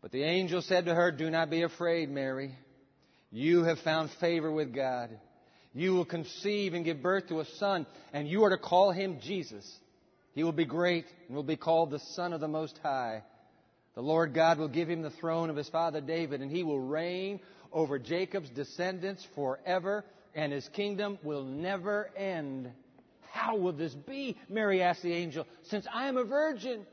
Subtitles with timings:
[0.00, 2.54] But the angel said to her, Do not be afraid, Mary.
[3.30, 5.10] You have found favor with God.
[5.74, 9.20] You will conceive and give birth to a son, and you are to call him
[9.20, 9.68] Jesus.
[10.32, 13.22] He will be great and will be called the Son of the Most High.
[13.94, 16.80] The Lord God will give him the throne of his father David, and he will
[16.80, 17.40] reign
[17.72, 22.70] over Jacob's descendants forever, and his kingdom will never end.
[23.30, 24.36] How will this be?
[24.48, 26.86] Mary asked the angel, since I am a virgin.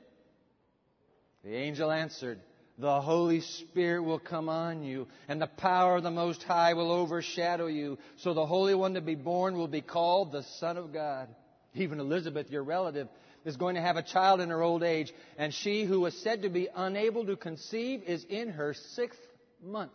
[1.43, 2.39] The angel answered,
[2.77, 6.91] the Holy Spirit will come on you, and the power of the Most High will
[6.91, 7.97] overshadow you.
[8.17, 11.29] So the Holy One to be born will be called the Son of God.
[11.73, 13.07] Even Elizabeth, your relative,
[13.45, 16.41] is going to have a child in her old age, and she who was said
[16.41, 19.19] to be unable to conceive is in her sixth
[19.63, 19.93] month.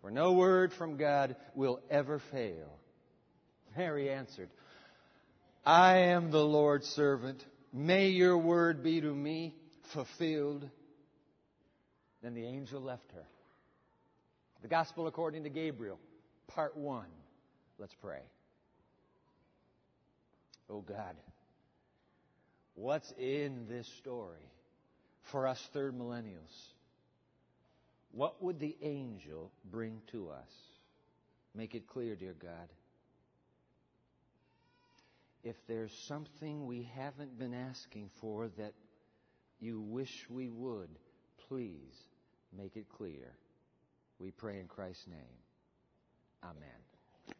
[0.00, 2.78] For no word from God will ever fail.
[3.76, 4.50] Mary answered,
[5.64, 7.42] I am the Lord's servant.
[7.72, 9.54] May your word be to me
[9.92, 10.68] fulfilled.
[12.24, 13.26] Then the angel left her.
[14.62, 15.98] The Gospel according to Gabriel,
[16.46, 17.10] part one.
[17.78, 18.22] Let's pray.
[20.70, 21.16] Oh God,
[22.76, 24.48] what's in this story
[25.24, 26.70] for us third millennials?
[28.12, 30.50] What would the angel bring to us?
[31.54, 32.70] Make it clear, dear God.
[35.42, 38.72] If there's something we haven't been asking for that
[39.60, 40.88] you wish we would,
[41.48, 41.92] please
[42.56, 43.32] make it clear.
[44.18, 45.38] We pray in Christ's name.
[46.42, 47.36] Amen.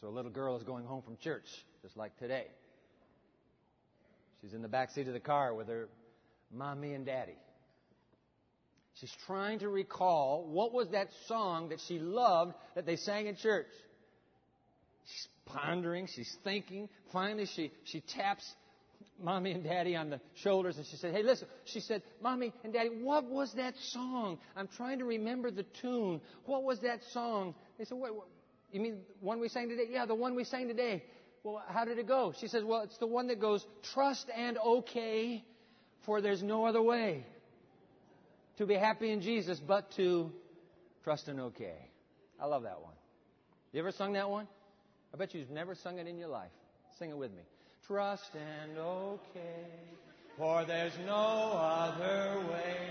[0.00, 1.46] So a little girl is going home from church,
[1.82, 2.46] just like today.
[4.40, 5.88] She's in the back seat of the car with her
[6.50, 7.36] mommy and daddy.
[8.94, 13.36] She's trying to recall what was that song that she loved that they sang in
[13.36, 13.68] church.
[15.04, 16.88] She's pondering, she's thinking.
[17.12, 18.44] Finally, she, she taps
[19.22, 21.48] mommy and daddy on the shoulders and she said, Hey, listen.
[21.64, 24.38] She said, Mommy and daddy, what was that song?
[24.56, 26.20] I'm trying to remember the tune.
[26.46, 27.54] What was that song?
[27.78, 28.26] They said, Wait, what,
[28.72, 29.86] you mean the one we sang today?
[29.90, 31.04] Yeah, the one we sang today.
[31.42, 32.34] Well, how did it go?
[32.38, 33.64] She says, Well, it's the one that goes,
[33.94, 35.44] Trust and okay,
[36.04, 37.24] for there's no other way
[38.58, 40.30] to be happy in Jesus but to
[41.04, 41.88] trust and okay.
[42.40, 42.94] I love that one.
[43.72, 44.48] You ever sung that one?
[45.12, 46.50] I bet you've never sung it in your life.
[46.98, 47.42] Sing it with me
[47.90, 49.66] trust and okay.
[50.38, 52.86] For there's no other way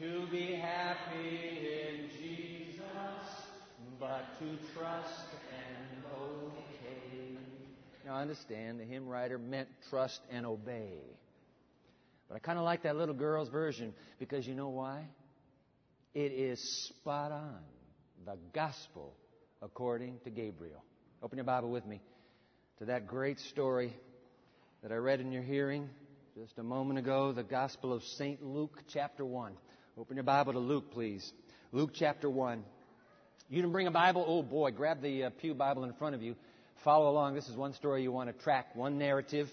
[0.00, 2.80] to be happy in Jesus
[4.00, 7.36] but to trust and okay.
[8.06, 11.00] Now, I understand the hymn writer meant trust and obey.
[12.26, 15.04] But I kind of like that little girl's version because you know why?
[16.14, 17.58] It is spot on.
[18.24, 19.12] The gospel
[19.60, 20.82] according to Gabriel.
[21.22, 22.00] Open your Bible with me
[22.78, 23.92] to that great story
[24.82, 25.90] that I read in your hearing
[26.34, 28.42] just a moment ago, the Gospel of St.
[28.42, 29.52] Luke, chapter 1.
[29.98, 31.30] Open your Bible to Luke, please.
[31.70, 32.64] Luke, chapter 1.
[33.50, 34.24] You didn't bring a Bible?
[34.26, 36.34] Oh boy, grab the uh, Pew Bible in front of you.
[36.82, 37.34] Follow along.
[37.34, 39.50] This is one story you want to track, one narrative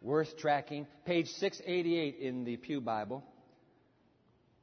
[0.00, 0.86] worth tracking.
[1.06, 3.24] Page 688 in the Pew Bible.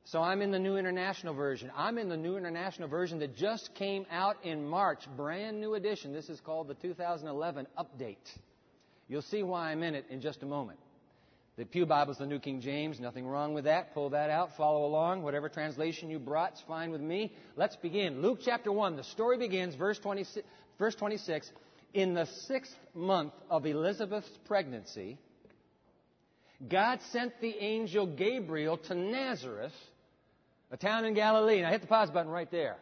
[0.06, 1.72] So I'm in the New International Version.
[1.76, 5.04] I'm in the New International Version that just came out in March.
[5.18, 6.14] Brand new edition.
[6.14, 8.16] This is called the 2011 Update.
[9.10, 10.80] You'll see why I'm in it in just a moment.
[11.58, 13.02] The Pew Bible is the New King James.
[13.02, 13.94] Nothing wrong with that.
[13.94, 14.56] Pull that out.
[14.56, 15.24] Follow along.
[15.24, 17.34] Whatever translation you brought is fine with me.
[17.58, 18.22] Let's begin.
[18.22, 18.96] Luke chapter 1.
[18.96, 20.48] The story begins, verse 26.
[20.78, 21.52] Verse 26
[21.94, 25.18] in the sixth month of Elizabeth's pregnancy,
[26.68, 29.74] God sent the angel Gabriel to Nazareth,
[30.72, 31.62] a town in Galilee.
[31.62, 32.78] Now hit the pause button right there.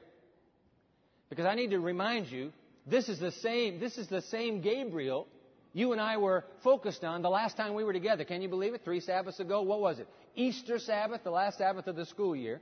[1.30, 2.51] Because I need to remind you,
[2.86, 5.28] this is the same, this is the same Gabriel
[5.77, 8.24] you and I were focused on the last time we were together.
[8.24, 8.81] Can you believe it?
[8.83, 9.62] Three Sabbaths ago.
[9.62, 10.07] What was it?
[10.33, 12.59] Easter Sabbath, the last Sabbath of the school year.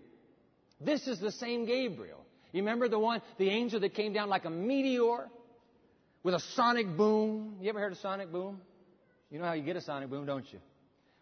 [0.81, 2.25] This is the same Gabriel.
[2.51, 5.29] You remember the one, the angel that came down like a meteor
[6.23, 7.55] with a sonic boom?
[7.61, 8.59] You ever heard of sonic boom?
[9.31, 10.59] You know how you get a sonic boom, don't you?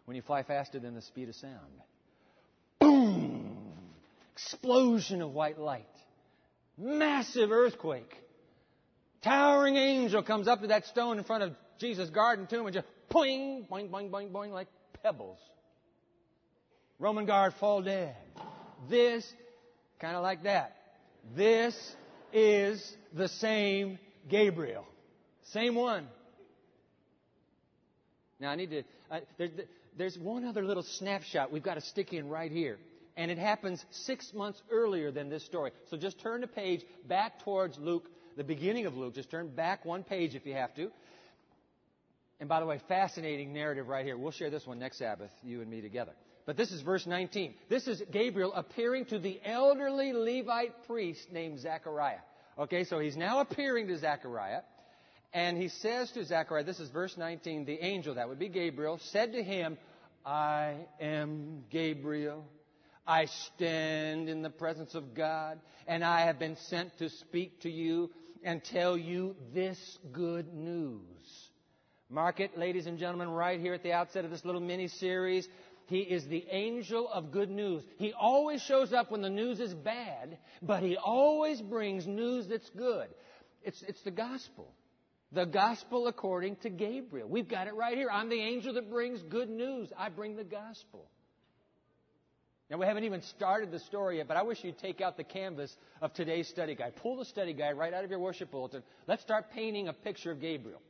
[0.06, 1.54] When you fly faster than the speed of sound.
[2.80, 3.56] Boom!
[4.32, 5.86] Explosion of white light.
[6.76, 8.12] Massive earthquake.
[9.22, 12.86] Towering angel comes up to that stone in front of Jesus' garden tomb and just
[13.10, 14.68] boing, boing, boing, boing, boing like
[15.02, 15.38] pebbles.
[16.98, 18.16] Roman guard fall dead.
[18.88, 19.30] This
[20.00, 20.76] kind of like that.
[21.36, 21.74] This
[22.32, 23.98] is the same
[24.28, 24.86] Gabriel.
[25.52, 26.06] Same one.
[28.40, 29.48] Now I need to, uh, there,
[29.96, 32.78] there's one other little snapshot we've got to stick in right here.
[33.16, 35.70] And it happens six months earlier than this story.
[35.88, 39.14] So just turn the page back towards Luke, the beginning of Luke.
[39.14, 40.90] Just turn back one page if you have to.
[42.40, 44.18] And by the way, fascinating narrative right here.
[44.18, 46.12] We'll share this one next Sabbath, you and me together.
[46.46, 47.54] But this is verse 19.
[47.68, 52.18] This is Gabriel appearing to the elderly Levite priest named Zechariah.
[52.58, 54.60] Okay, so he's now appearing to Zechariah.
[55.32, 59.00] And he says to Zechariah, this is verse 19, the angel, that would be Gabriel,
[59.10, 59.78] said to him,
[60.24, 62.44] I am Gabriel.
[63.06, 67.70] I stand in the presence of God, and I have been sent to speak to
[67.70, 68.10] you
[68.42, 71.43] and tell you this good news.
[72.14, 75.48] Mark it, ladies and gentlemen, right here at the outset of this little mini series.
[75.86, 77.82] He is the angel of good news.
[77.98, 82.70] He always shows up when the news is bad, but he always brings news that's
[82.70, 83.08] good.
[83.64, 84.72] It's, it's the gospel.
[85.32, 87.28] The gospel according to Gabriel.
[87.28, 88.08] We've got it right here.
[88.12, 89.92] I'm the angel that brings good news.
[89.98, 91.10] I bring the gospel.
[92.70, 95.24] Now, we haven't even started the story yet, but I wish you'd take out the
[95.24, 96.94] canvas of today's study guide.
[96.94, 98.84] Pull the study guide right out of your worship bulletin.
[99.08, 100.80] Let's start painting a picture of Gabriel.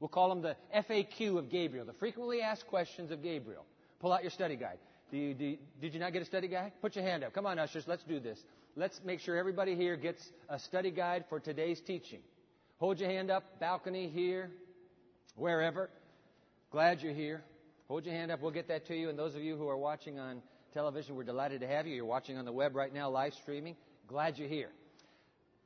[0.00, 3.64] We'll call them the FAQ of Gabriel, the frequently asked questions of Gabriel.
[4.00, 4.78] Pull out your study guide.
[5.10, 6.72] Do you, do, did you not get a study guide?
[6.82, 7.32] Put your hand up.
[7.32, 8.38] Come on, ushers, let's do this.
[8.74, 12.20] Let's make sure everybody here gets a study guide for today's teaching.
[12.78, 14.50] Hold your hand up, balcony here,
[15.34, 15.88] wherever.
[16.70, 17.42] Glad you're here.
[17.88, 18.42] Hold your hand up.
[18.42, 19.08] We'll get that to you.
[19.08, 20.42] And those of you who are watching on
[20.74, 21.94] television, we're delighted to have you.
[21.94, 23.76] You're watching on the web right now, live streaming.
[24.08, 24.70] Glad you're here.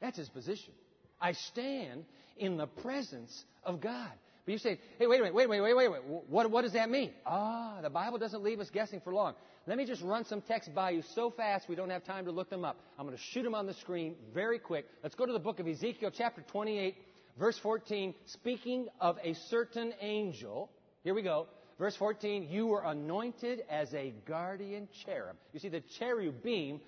[0.00, 0.72] That's his position.
[1.20, 2.04] I stand
[2.38, 4.10] in the presence of God.
[4.46, 6.02] But you say, hey, wait a minute, wait a minute, wait, wait, wait.
[6.28, 7.10] What, what does that mean?
[7.26, 9.34] Ah, the Bible doesn't leave us guessing for long.
[9.66, 12.30] Let me just run some text by you so fast we don't have time to
[12.30, 12.80] look them up.
[12.98, 14.86] I'm going to shoot them on the screen very quick.
[15.02, 16.96] Let's go to the book of Ezekiel, chapter 28,
[17.40, 20.70] Verse 14, speaking of a certain angel,
[21.02, 21.46] here we go.
[21.78, 25.36] Verse 14, you were anointed as a guardian cherub.
[25.54, 26.82] You see, the cherubim,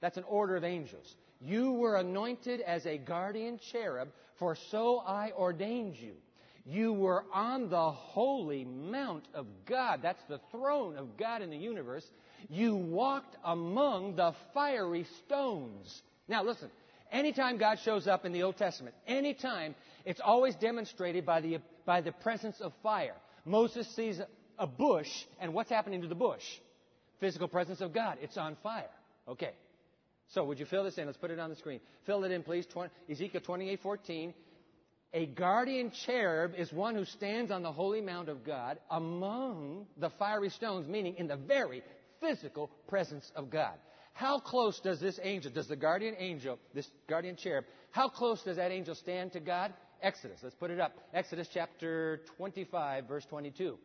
[0.00, 1.16] that's an order of angels.
[1.38, 6.14] You were anointed as a guardian cherub, for so I ordained you.
[6.64, 10.00] You were on the holy mount of God.
[10.02, 12.10] That's the throne of God in the universe.
[12.48, 16.00] You walked among the fiery stones.
[16.26, 16.70] Now listen,
[17.12, 22.00] Anytime God shows up in the Old Testament, anytime, it's always demonstrated by the, by
[22.00, 23.16] the presence of fire.
[23.44, 24.20] Moses sees
[24.58, 25.08] a bush,
[25.40, 26.44] and what's happening to the bush?
[27.18, 28.18] Physical presence of God.
[28.20, 28.90] It's on fire.
[29.28, 29.52] Okay.
[30.28, 31.06] So, would you fill this in?
[31.06, 31.80] Let's put it on the screen.
[32.06, 32.66] Fill it in, please.
[32.66, 34.34] 20, Ezekiel 28 14.
[35.12, 40.10] A guardian cherub is one who stands on the holy mount of God among the
[40.10, 41.82] fiery stones, meaning in the very
[42.20, 43.74] physical presence of God.
[44.12, 48.56] How close does this angel, does the guardian angel, this guardian cherub, how close does
[48.56, 49.72] that angel stand to God?
[50.02, 50.40] Exodus.
[50.42, 50.92] Let's put it up.
[51.12, 53.64] Exodus chapter 25, verse 22.
[53.64, 53.78] You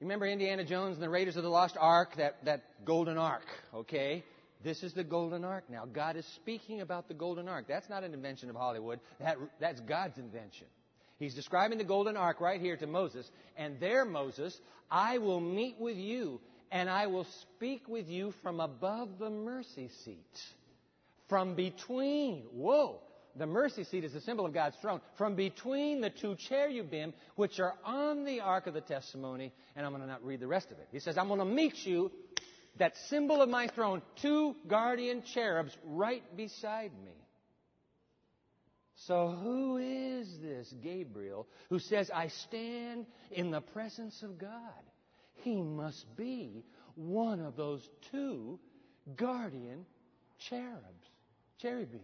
[0.00, 4.24] remember Indiana Jones and the Raiders of the Lost Ark, that, that golden ark, okay?
[4.64, 5.84] This is the golden ark now.
[5.86, 7.66] God is speaking about the golden ark.
[7.68, 9.00] That's not an invention of Hollywood.
[9.20, 10.66] That, that's God's invention.
[11.18, 13.30] He's describing the golden ark right here to Moses.
[13.56, 14.58] And there, Moses,
[14.90, 16.40] I will meet with you
[16.72, 20.40] and I will speak with you from above the mercy seat.
[21.28, 23.00] From between, whoa,
[23.36, 25.00] the mercy seat is a symbol of God's throne.
[25.16, 29.92] From between the two cherubim, which are on the ark of the testimony, and I'm
[29.92, 30.88] going to not read the rest of it.
[30.92, 32.10] He says, I'm going to meet you
[32.78, 37.12] that symbol of my throne, two guardian cherubs right beside me.
[38.94, 44.50] So who is this Gabriel who says, I stand in the presence of God?
[45.42, 48.60] He must be one of those two
[49.16, 49.86] guardian
[50.38, 51.04] cherubs,
[51.58, 52.00] cherubim.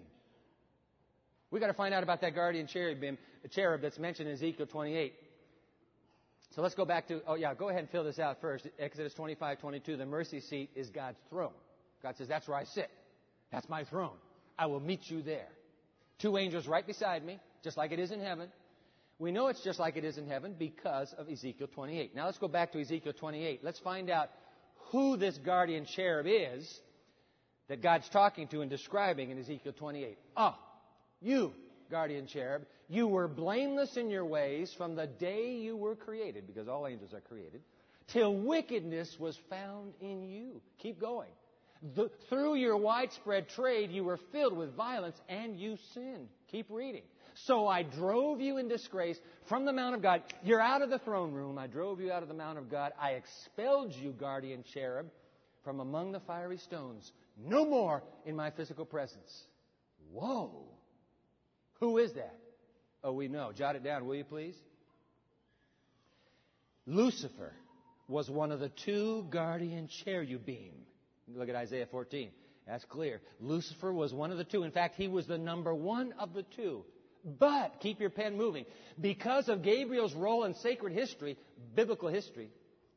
[1.50, 3.16] We've got to find out about that guardian cherubim,
[3.50, 5.14] cherub that's mentioned in Ezekiel 28.
[6.54, 8.66] So let's go back to, oh yeah, go ahead and fill this out first.
[8.78, 9.96] Exodus 25, 22.
[9.96, 11.52] The mercy seat is God's throne.
[12.02, 12.90] God says, that's where I sit.
[13.50, 14.16] That's my throne.
[14.58, 15.48] I will meet you there.
[16.18, 18.48] Two angels right beside me, just like it is in heaven.
[19.18, 22.14] We know it's just like it is in heaven because of Ezekiel 28.
[22.14, 23.60] Now let's go back to Ezekiel 28.
[23.62, 24.30] Let's find out
[24.90, 26.80] who this guardian cherub is
[27.68, 30.18] that God's talking to and describing in Ezekiel 28.
[30.36, 30.67] Ah, oh,
[31.20, 31.52] you,
[31.90, 36.68] guardian cherub, you were blameless in your ways from the day you were created, because
[36.68, 37.60] all angels are created,
[38.08, 40.60] till wickedness was found in you.
[40.78, 41.28] Keep going.
[41.94, 46.28] The, through your widespread trade, you were filled with violence and you sinned.
[46.50, 47.02] Keep reading.
[47.46, 49.16] So I drove you in disgrace
[49.48, 50.22] from the Mount of God.
[50.42, 51.56] You're out of the throne room.
[51.56, 52.92] I drove you out of the Mount of God.
[53.00, 55.06] I expelled you, guardian cherub,
[55.62, 57.12] from among the fiery stones.
[57.36, 59.44] No more in my physical presence.
[60.10, 60.67] Whoa.
[61.80, 62.38] Who is that?
[63.04, 63.52] Oh, we know.
[63.52, 64.56] Jot it down, will you please?
[66.86, 67.52] Lucifer
[68.08, 70.72] was one of the two guardian cherubim.
[71.34, 72.30] Look at Isaiah 14.
[72.66, 73.20] That's clear.
[73.40, 74.62] Lucifer was one of the two.
[74.62, 76.84] In fact, he was the number one of the two.
[77.24, 78.64] But, keep your pen moving,
[79.00, 81.36] because of Gabriel's role in sacred history,
[81.74, 82.50] biblical history,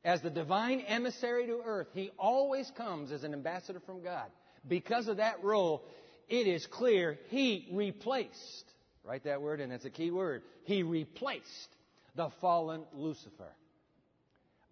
[0.03, 4.27] as the divine emissary to earth, he always comes as an ambassador from God.
[4.67, 5.83] Because of that role,
[6.29, 8.70] it is clear he replaced
[9.03, 10.43] Write that word, and it's a key word.
[10.63, 11.75] He replaced
[12.15, 13.53] the fallen Lucifer.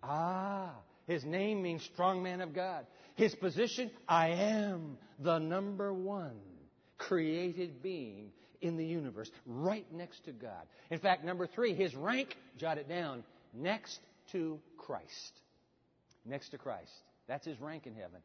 [0.04, 0.74] Ah,
[1.08, 2.86] his name means strong man of God.
[3.16, 6.40] His position, I am the number one
[6.98, 8.32] created being
[8.62, 10.68] in the universe, right next to God.
[10.90, 14.00] In fact, number three, his rank, jot it down, next
[14.32, 15.42] to Christ.
[16.26, 16.92] Next to Christ.
[17.28, 18.20] That's his rank in heaven.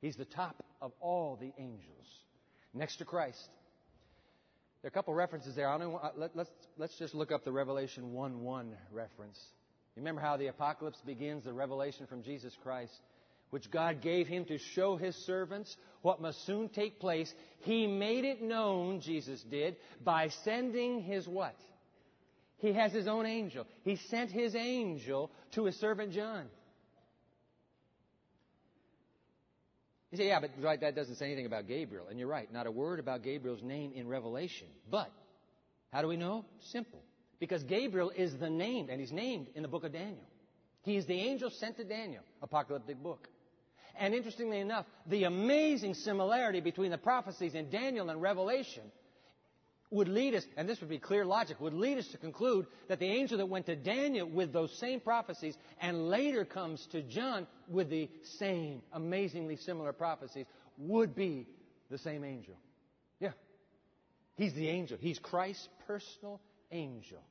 [0.00, 2.06] He's the top of all the angels.
[2.72, 3.48] Next to Christ.
[4.84, 5.66] There are a couple references there.
[5.66, 9.40] Want, uh, let, let's, let's just look up the Revelation 1 1 reference.
[9.96, 12.92] You remember how the apocalypse begins, the revelation from Jesus Christ,
[13.48, 17.32] which God gave him to show his servants what must soon take place.
[17.60, 21.56] He made it known, Jesus did, by sending his what?
[22.58, 23.66] He has his own angel.
[23.84, 26.44] He sent his angel to his servant John.
[30.14, 32.06] You say, yeah, but right, that doesn't say anything about Gabriel.
[32.08, 34.68] And you're right, not a word about Gabriel's name in Revelation.
[34.88, 35.10] But
[35.92, 36.44] how do we know?
[36.70, 37.02] Simple.
[37.40, 40.22] Because Gabriel is the name, and he's named in the book of Daniel.
[40.82, 43.26] He is the angel sent to Daniel, apocalyptic book.
[43.98, 48.84] And interestingly enough, the amazing similarity between the prophecies in Daniel and Revelation
[49.90, 52.98] would lead us, and this would be clear logic, would lead us to conclude that
[52.98, 57.46] the angel that went to Daniel with those same prophecies and later comes to John
[57.68, 60.46] with the same amazingly similar prophecies
[60.78, 61.46] would be
[61.90, 62.54] the same angel.
[63.20, 63.32] Yeah.
[64.36, 64.98] He's the angel.
[65.00, 66.40] He's Christ's personal
[66.72, 67.22] angel.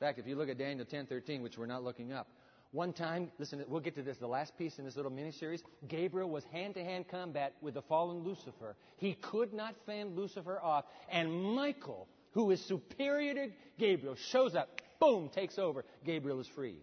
[0.00, 2.26] In fact, if you look at Daniel 10:13, which we're not looking up,
[2.72, 5.62] one time, listen, we'll get to this, the last piece in this little mini series.
[5.88, 8.76] Gabriel was hand to hand combat with the fallen Lucifer.
[8.96, 10.84] He could not fend Lucifer off.
[11.10, 13.48] And Michael, who is superior to
[13.78, 15.84] Gabriel, shows up, boom, takes over.
[16.04, 16.82] Gabriel is freed.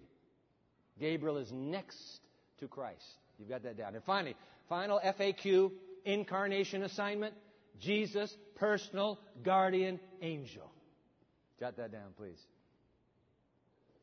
[1.00, 2.20] Gabriel is next
[2.60, 3.06] to Christ.
[3.40, 3.96] You've got that down.
[3.96, 4.36] And finally,
[4.68, 5.72] final FAQ,
[6.04, 7.34] incarnation assignment
[7.80, 10.72] Jesus, personal guardian angel.
[11.60, 12.40] Jot that down, please.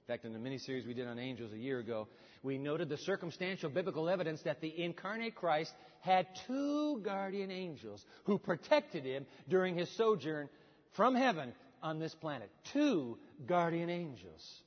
[0.07, 2.09] In fact, in the mini series we did on angels a year ago,
[2.43, 8.37] we noted the circumstantial biblical evidence that the incarnate Christ had two guardian angels who
[8.37, 10.51] protected him during his sojourn
[10.93, 12.51] from heaven on this planet.
[12.71, 14.61] Two guardian angels.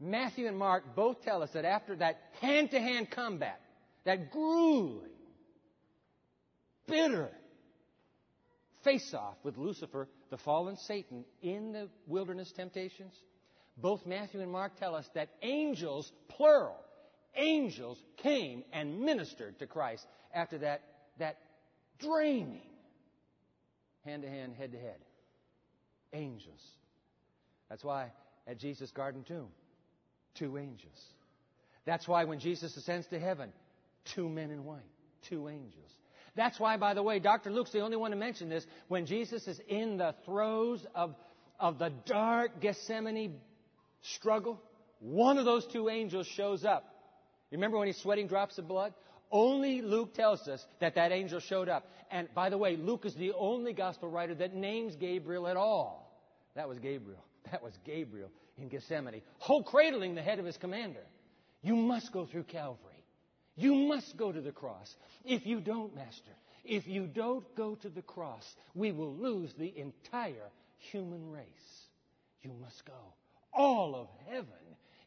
[0.00, 3.60] Matthew and Mark both tell us that after that hand to hand combat,
[4.04, 5.10] that grueling,
[6.86, 7.28] bitter
[8.82, 13.14] face off with Lucifer, the fallen Satan, in the wilderness temptations,
[13.76, 16.76] both Matthew and Mark tell us that angels, plural,
[17.34, 20.82] angels came and ministered to Christ after that,
[21.18, 21.38] that
[21.98, 22.62] draining
[24.04, 24.98] hand to hand, head to head.
[26.12, 26.60] Angels.
[27.68, 28.12] That's why
[28.46, 29.48] at Jesus' garden tomb,
[30.34, 31.02] two angels.
[31.84, 33.52] That's why when Jesus ascends to heaven,
[34.14, 34.80] two men in white,
[35.28, 35.90] two angels.
[36.34, 37.50] That's why, by the way, Dr.
[37.50, 38.66] Luke's the only one to mention this.
[38.88, 41.14] When Jesus is in the throes of,
[41.58, 43.36] of the dark Gethsemane
[44.14, 44.60] struggle,
[45.00, 46.84] one of those two angels shows up.
[47.50, 48.94] remember when he's sweating drops of blood?
[49.30, 51.90] Only Luke tells us that that angel showed up.
[52.10, 56.20] And by the way, Luke is the only gospel writer that names Gabriel at all.
[56.54, 57.24] That was Gabriel.
[57.52, 61.04] That was Gabriel in Gethsemane, whole cradling the head of his commander.
[61.62, 63.04] You must go through Calvary.
[63.54, 64.96] You must go to the cross.
[65.24, 66.32] If you don't, Master,
[66.64, 68.44] if you don't go to the cross,
[68.74, 71.86] we will lose the entire human race.
[72.42, 73.14] You must go.
[73.56, 74.46] All of heaven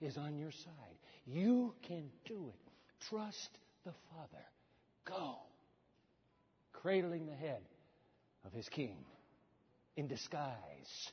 [0.01, 0.98] is on your side.
[1.25, 2.72] You can do it.
[3.10, 3.50] Trust
[3.86, 4.44] the Father.
[5.06, 5.36] Go.
[6.74, 7.62] Cradling the head
[8.46, 8.98] of his king
[9.96, 11.12] in disguise.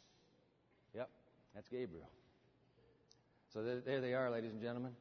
[0.95, 1.11] Yep,
[1.55, 2.09] that's Gabriel.
[3.53, 4.93] So there they are, ladies and gentlemen.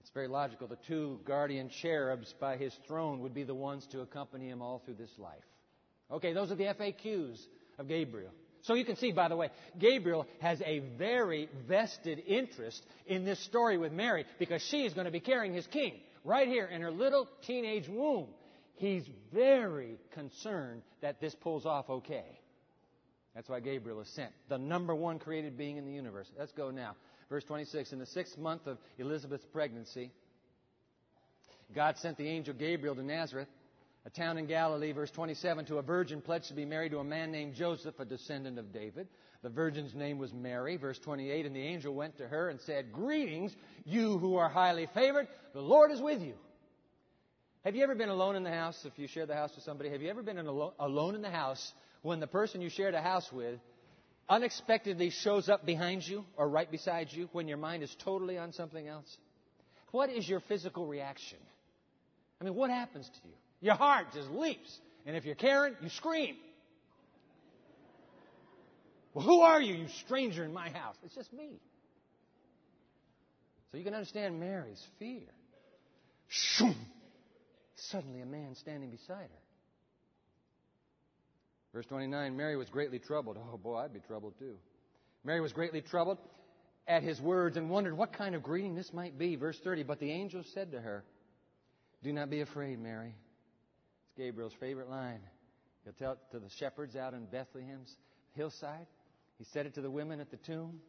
[0.00, 0.66] It's very logical.
[0.66, 4.82] The two guardian cherubs by his throne would be the ones to accompany him all
[4.84, 5.44] through this life.
[6.10, 7.38] Okay, those are the FAQs
[7.78, 8.32] of Gabriel.
[8.62, 13.40] So you can see, by the way, Gabriel has a very vested interest in this
[13.40, 16.80] story with Mary because she is going to be carrying his king right here in
[16.80, 18.28] her little teenage womb.
[18.76, 22.38] He's very concerned that this pulls off okay.
[23.34, 24.30] That's why Gabriel is sent.
[24.48, 26.30] The number one created being in the universe.
[26.38, 26.96] Let's go now.
[27.28, 27.92] Verse 26.
[27.92, 30.12] In the sixth month of Elizabeth's pregnancy,
[31.74, 33.48] God sent the angel Gabriel to Nazareth,
[34.04, 37.04] a town in Galilee, verse 27, to a virgin pledged to be married to a
[37.04, 39.06] man named Joseph, a descendant of David.
[39.42, 42.92] The virgin's name was Mary, verse 28, and the angel went to her and said,
[42.92, 43.54] Greetings,
[43.84, 46.34] you who are highly favored, the Lord is with you.
[47.64, 48.84] Have you ever been alone in the house?
[48.84, 51.72] If you share the house with somebody, have you ever been alone in the house
[52.02, 53.60] when the person you shared a house with
[54.28, 58.52] unexpectedly shows up behind you or right beside you when your mind is totally on
[58.52, 59.16] something else?
[59.92, 61.38] What is your physical reaction?
[62.40, 63.34] I mean, what happens to you?
[63.62, 64.76] Your heart just leaps.
[65.06, 66.36] And if you're Karen, you scream.
[69.14, 70.96] Well, who are you, you stranger in my house?
[71.04, 71.60] It's just me.
[73.70, 75.28] So you can understand Mary's fear.
[76.28, 76.74] Shoom!
[77.76, 79.42] Suddenly, a man standing beside her.
[81.72, 83.38] Verse 29 Mary was greatly troubled.
[83.38, 84.56] Oh, boy, I'd be troubled too.
[85.24, 86.18] Mary was greatly troubled
[86.86, 89.36] at his words and wondered what kind of greeting this might be.
[89.36, 91.04] Verse 30 But the angel said to her,
[92.02, 93.14] Do not be afraid, Mary.
[94.12, 95.20] It's Gabriel's favorite line.
[95.84, 97.96] He'll tell it to the shepherds out in Bethlehem's
[98.34, 98.86] hillside.
[99.38, 100.80] He said it to the women at the tomb.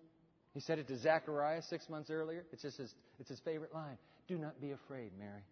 [0.54, 2.46] He said it to Zachariah six months earlier.
[2.52, 3.98] It's just his, it's his favorite line.
[4.28, 5.44] Do not be afraid, Mary.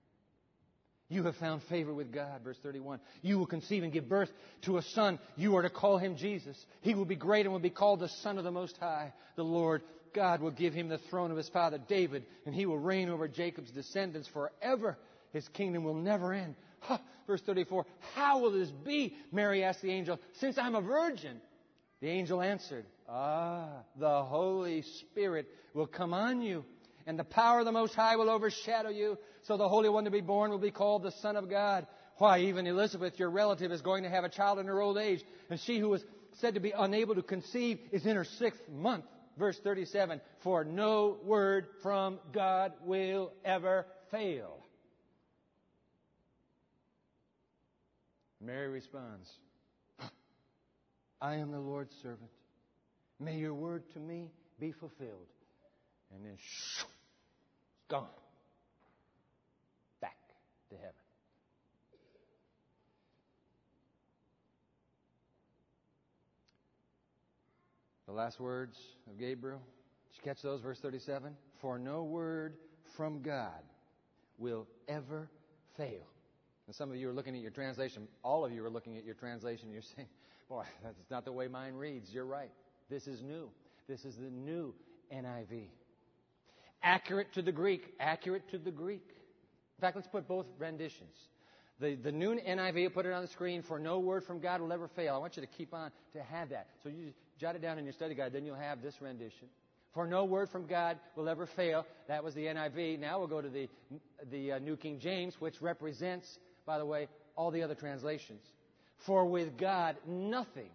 [1.09, 2.41] You have found favor with God.
[2.43, 2.99] Verse 31.
[3.21, 4.29] You will conceive and give birth
[4.63, 5.19] to a son.
[5.35, 6.57] You are to call him Jesus.
[6.81, 9.13] He will be great and will be called the Son of the Most High.
[9.35, 9.81] The Lord
[10.13, 13.27] God will give him the throne of his father David, and he will reign over
[13.27, 14.97] Jacob's descendants forever.
[15.33, 16.55] His kingdom will never end.
[16.81, 16.97] Huh.
[17.27, 17.85] Verse 34.
[18.15, 19.15] How will this be?
[19.31, 21.39] Mary asked the angel, since I'm a virgin.
[22.01, 26.65] The angel answered, Ah, the Holy Spirit will come on you
[27.05, 29.17] and the power of the Most High will overshadow you.
[29.43, 31.87] So the Holy One to be born will be called the Son of God.
[32.17, 35.23] Why, even Elizabeth, your relative, is going to have a child in her old age,
[35.49, 36.03] and she who was
[36.39, 39.05] said to be unable to conceive is in her sixth month.
[39.37, 44.60] Verse 37 For no word from God will ever fail.
[48.43, 49.29] Mary responds,
[51.21, 52.31] I am the Lord's servant.
[53.19, 55.27] May your word to me be fulfilled.
[56.13, 56.87] And then, shoo,
[57.87, 58.07] gone.
[60.01, 60.17] Back
[60.71, 60.91] to heaven.
[68.07, 68.77] The last words
[69.07, 69.61] of Gabriel.
[70.09, 70.61] Did you catch those?
[70.61, 71.33] Verse 37.
[71.61, 72.55] For no word
[72.97, 73.61] from God
[74.39, 75.29] will ever
[75.77, 76.07] fail.
[76.67, 78.07] And some of you are looking at your translation.
[78.23, 79.71] All of you are looking at your translation.
[79.71, 80.07] You're saying,
[80.49, 82.13] boy, that's not the way mine reads.
[82.13, 82.51] You're right.
[82.89, 83.49] This is new.
[83.87, 84.73] This is the new
[85.13, 85.65] NIV.
[86.83, 87.93] Accurate to the Greek.
[87.99, 89.03] Accurate to the Greek.
[89.77, 91.15] In fact, let's put both renditions.
[91.79, 94.71] The, the new NIV, put it on the screen, for no word from God will
[94.71, 95.15] ever fail.
[95.15, 96.67] I want you to keep on to have that.
[96.83, 99.47] So you jot it down in your study guide, then you'll have this rendition.
[99.93, 101.85] For no word from God will ever fail.
[102.07, 102.99] That was the NIV.
[102.99, 103.67] Now we'll go to the,
[104.29, 108.41] the uh, New King James, which represents, by the way, all the other translations.
[109.05, 110.69] For with God, nothing.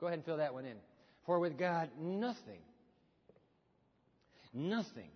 [0.00, 0.76] Go ahead and fill that one in.
[1.26, 2.60] For with God, nothing,
[4.54, 5.10] nothing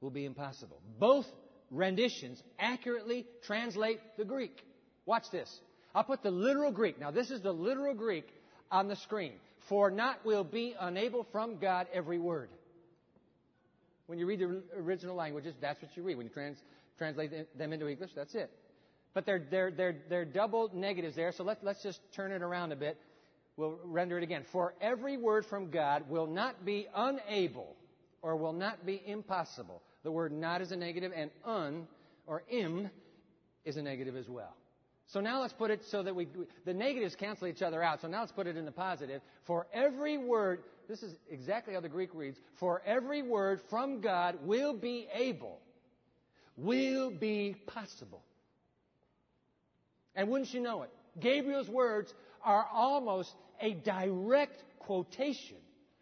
[0.00, 0.80] will be impossible.
[1.00, 1.26] Both
[1.70, 4.62] renditions accurately translate the Greek.
[5.04, 5.52] Watch this.
[5.94, 7.00] I'll put the literal Greek.
[7.00, 8.28] Now, this is the literal Greek
[8.70, 9.32] on the screen.
[9.68, 12.50] For not will be unable from God every word.
[14.06, 16.16] When you read the original languages, that's what you read.
[16.16, 16.58] When you trans,
[16.98, 18.50] translate them into English, that's it.
[19.16, 22.72] But they're, they're, they're, they're double negatives there, so let, let's just turn it around
[22.72, 23.00] a bit.
[23.56, 24.44] We'll render it again.
[24.52, 27.74] For every word from God will not be unable
[28.20, 29.80] or will not be impossible.
[30.02, 31.88] The word not is a negative, and un
[32.26, 32.90] or im
[33.64, 34.54] is a negative as well.
[35.06, 36.28] So now let's put it so that we,
[36.66, 38.02] the negatives cancel each other out.
[38.02, 39.22] So now let's put it in the positive.
[39.44, 44.36] For every word, this is exactly how the Greek reads, for every word from God
[44.42, 45.58] will be able,
[46.58, 48.20] will be possible.
[50.16, 50.90] And wouldn't you know it?
[51.20, 55.58] Gabriel's words are almost a direct quotation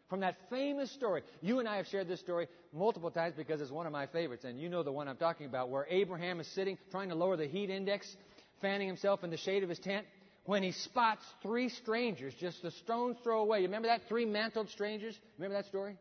[0.08, 1.22] from that famous story.
[1.40, 4.44] You and I have shared this story multiple times because it's one of my favorites,
[4.44, 7.36] and you know the one I'm talking about, where Abraham is sitting trying to lower
[7.36, 8.14] the heat index,
[8.60, 10.06] fanning himself in the shade of his tent,
[10.46, 13.60] when he spots three strangers just a stone's throw away.
[13.60, 14.02] You remember that?
[14.08, 15.18] Three mantled strangers?
[15.38, 15.96] Remember that story?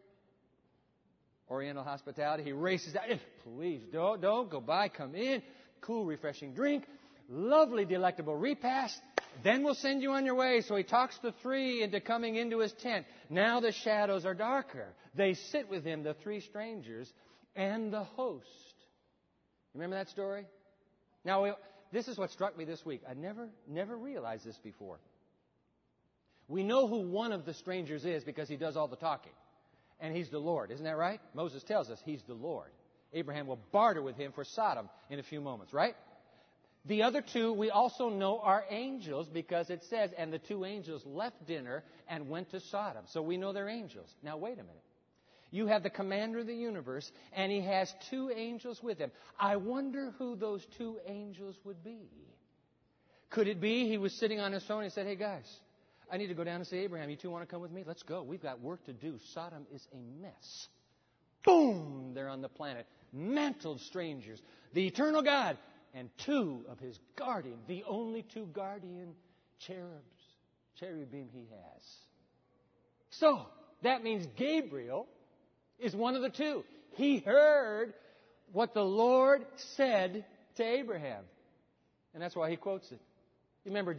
[1.49, 2.43] Oriental hospitality.
[2.43, 3.05] He races out.
[3.43, 4.89] Please don't, don't go by.
[4.89, 5.41] Come in.
[5.81, 6.85] Cool, refreshing drink.
[7.29, 8.99] Lovely, delectable repast.
[9.43, 10.61] Then we'll send you on your way.
[10.61, 13.05] So he talks the three into coming into his tent.
[13.29, 14.87] Now the shadows are darker.
[15.15, 17.11] They sit with him, the three strangers,
[17.55, 18.45] and the host.
[19.73, 20.45] Remember that story?
[21.25, 21.55] Now,
[21.91, 23.01] this is what struck me this week.
[23.09, 24.99] I never, never realized this before.
[26.47, 29.31] We know who one of the strangers is because he does all the talking.
[29.99, 30.71] And he's the Lord.
[30.71, 31.21] Isn't that right?
[31.33, 32.69] Moses tells us he's the Lord.
[33.13, 35.95] Abraham will barter with him for Sodom in a few moments, right?
[36.85, 41.05] The other two we also know are angels because it says, and the two angels
[41.05, 43.05] left dinner and went to Sodom.
[43.07, 44.13] So we know they're angels.
[44.21, 44.83] Now wait a minute.
[45.49, 49.11] You have the commander of the universe, and he has two angels with him.
[49.39, 52.09] I wonder who those two angels would be.
[53.29, 55.45] Could it be he was sitting on his phone and said, Hey guys,
[56.11, 57.09] I need to go down and see Abraham.
[57.09, 57.83] You two want to come with me?
[57.85, 58.23] Let's go.
[58.23, 59.19] We've got work to do.
[59.33, 60.67] Sodom is a mess.
[61.45, 62.13] Boom!
[62.13, 62.87] They're on the planet.
[63.11, 64.41] Mantled strangers.
[64.73, 65.57] The eternal God
[65.93, 69.13] and two of his guardian, the only two guardian
[69.59, 70.23] cherubs,
[70.79, 71.83] cherubim he has.
[73.11, 73.45] So,
[73.83, 75.07] that means Gabriel
[75.77, 76.63] is one of the two.
[76.95, 77.93] He heard
[78.51, 80.25] what the Lord said
[80.55, 81.23] to Abraham.
[82.13, 82.99] And that's why he quotes it.
[83.63, 83.97] You remember,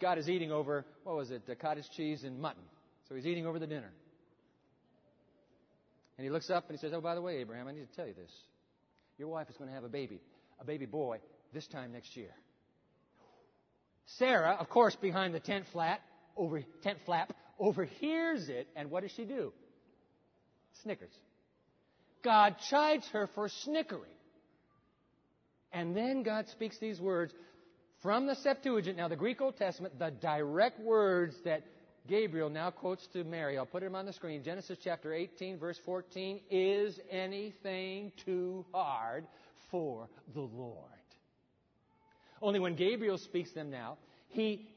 [0.00, 2.62] God is eating over, what was it, cottage cheese and mutton.
[3.08, 3.90] So he's eating over the dinner.
[6.16, 7.96] And he looks up and he says, Oh, by the way, Abraham, I need to
[7.96, 8.32] tell you this.
[9.18, 10.20] Your wife is going to have a baby
[10.60, 11.18] a baby boy
[11.52, 12.34] this time next year.
[14.16, 16.00] Sarah, of course, behind the tent flat,
[16.36, 19.52] over tent flap, overhears it, and what does she do?
[20.82, 21.12] Snickers.
[22.22, 24.10] God chides her for snickering.
[25.72, 27.32] And then God speaks these words
[28.02, 31.64] from the Septuagint, now the Greek Old Testament, the direct words that
[32.08, 33.58] Gabriel now quotes to Mary.
[33.58, 34.42] I'll put them on the screen.
[34.42, 36.40] Genesis chapter 18, verse 14.
[36.50, 39.26] Is anything too hard
[39.70, 40.84] for the Lord.
[42.40, 44.68] Only when Gabriel speaks them now, he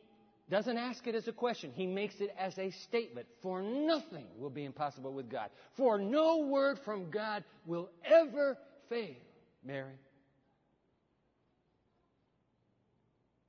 [0.49, 1.71] doesn't ask it as a question.
[1.73, 3.27] He makes it as a statement.
[3.41, 5.49] For nothing will be impossible with God.
[5.77, 8.58] For no word from God will ever
[8.89, 9.15] fail.
[9.63, 9.93] Mary.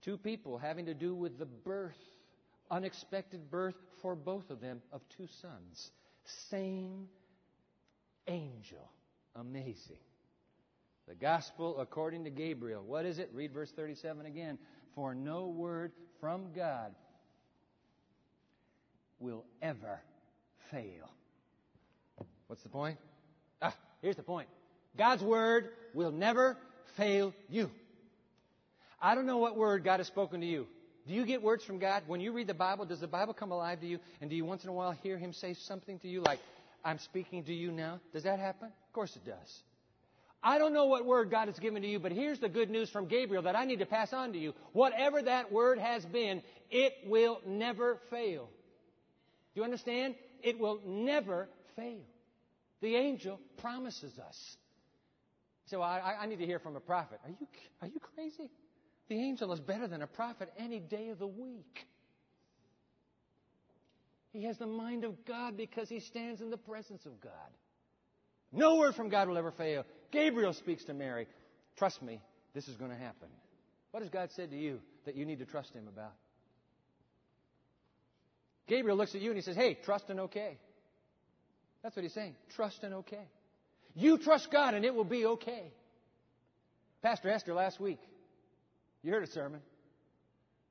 [0.03, 1.97] Two people having to do with the birth,
[2.71, 5.91] unexpected birth for both of them of two sons.
[6.51, 7.09] Same
[8.27, 8.91] angel.
[9.35, 9.99] Amazing.
[11.09, 12.83] The gospel according to Gabriel.
[12.83, 13.31] What is it?
[13.33, 14.59] Read verse 37 again.
[14.95, 16.95] For no word from God
[19.19, 20.01] will ever
[20.71, 21.11] fail.
[22.47, 22.99] What's the point?
[23.61, 24.49] Ah, here's the point.
[24.97, 26.59] God's word will never
[26.97, 27.71] fail you.
[29.01, 30.67] I don't know what word God has spoken to you.
[31.07, 32.05] Do you get words from God?
[32.07, 33.99] When you read the Bible, does the Bible come alive to you?
[34.21, 36.39] And do you once in a while hear Him say something to you like,
[36.85, 38.01] I'm speaking to you now?
[38.13, 38.69] Does that happen?
[38.69, 39.63] Of course it does.
[40.43, 42.91] I don't know what word God has given to you, but here's the good news
[42.91, 44.55] from Gabriel that I need to pass on to you.
[44.73, 48.49] Whatever that word has been, it will never fail.
[49.55, 50.17] Do you understand?
[50.43, 52.01] It will never fail.
[52.81, 54.57] The angel promises us.
[55.67, 57.21] So I, I need to hear from a prophet.
[57.25, 57.47] Are you,
[57.81, 58.51] are you crazy?
[59.09, 61.87] The angel is better than a prophet any day of the week.
[64.33, 67.33] He has the mind of God because he stands in the presence of God.
[68.53, 69.85] No word from God will ever fail.
[70.11, 71.27] Gabriel speaks to Mary.
[71.77, 72.21] Trust me,
[72.55, 73.29] this is going to happen.
[73.93, 76.13] What has God said to you that you need to trust Him about?
[78.67, 80.57] Gabriel looks at you and he says, Hey, trust and okay.
[81.83, 82.35] That's what he's saying.
[82.55, 83.27] Trust and okay.
[83.95, 85.73] You trust God and it will be okay.
[87.03, 87.99] Pastor Esther last week,
[89.03, 89.61] you heard a sermon.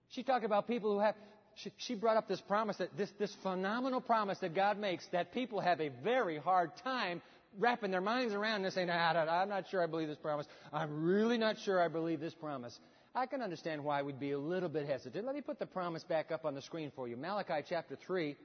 [0.10, 1.15] She talked about people who have,
[1.56, 5.34] she, she brought up this promise that this, this phenomenal promise that God makes that
[5.34, 7.22] people have a very hard time
[7.60, 10.48] wrapping their minds around this, saying, I'm not sure I believe this promise.
[10.72, 12.80] I'm really not sure I believe this promise.
[13.14, 15.26] I can understand why we'd be a little bit hesitant.
[15.26, 17.18] Let me put the promise back up on the screen for you.
[17.18, 18.38] Malachi chapter 3.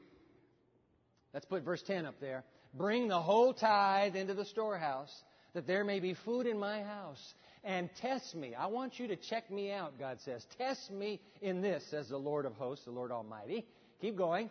[1.33, 2.45] Let's put verse 10 up there.
[2.75, 5.15] Bring the whole tithe into the storehouse,
[5.55, 7.35] that there may be food in my house.
[7.63, 8.55] And test me.
[8.55, 10.47] I want you to check me out, God says.
[10.57, 13.67] Test me in this, says the Lord of hosts, the Lord Almighty.
[14.01, 14.51] Keep going.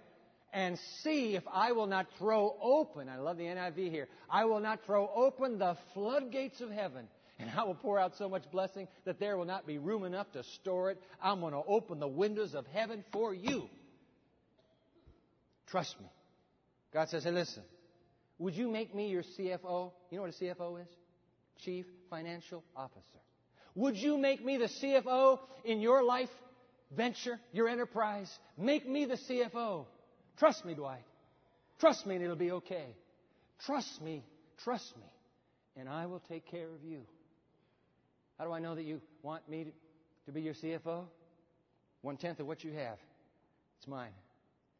[0.56, 4.62] And see if I will not throw open, I love the NIV here, I will
[4.62, 8.88] not throw open the floodgates of heaven and I will pour out so much blessing
[9.04, 11.02] that there will not be room enough to store it.
[11.22, 13.68] I'm going to open the windows of heaven for you.
[15.68, 16.08] Trust me.
[16.94, 17.64] God says, hey, listen,
[18.38, 19.92] would you make me your CFO?
[20.10, 20.88] You know what a CFO is?
[21.66, 23.20] Chief Financial Officer.
[23.76, 26.30] Would you make me the CFO in your life
[26.96, 28.32] venture, your enterprise?
[28.58, 29.88] Make me the CFO.
[30.38, 31.04] Trust me, Dwight.
[31.80, 32.96] Trust me and it'll be okay.
[33.66, 34.24] Trust me,
[34.64, 35.08] trust me,
[35.78, 37.02] and I will take care of you.
[38.38, 39.72] How do I know that you want me to,
[40.26, 41.06] to be your CFO?
[42.02, 42.98] One tenth of what you have.
[43.78, 44.12] It's mine.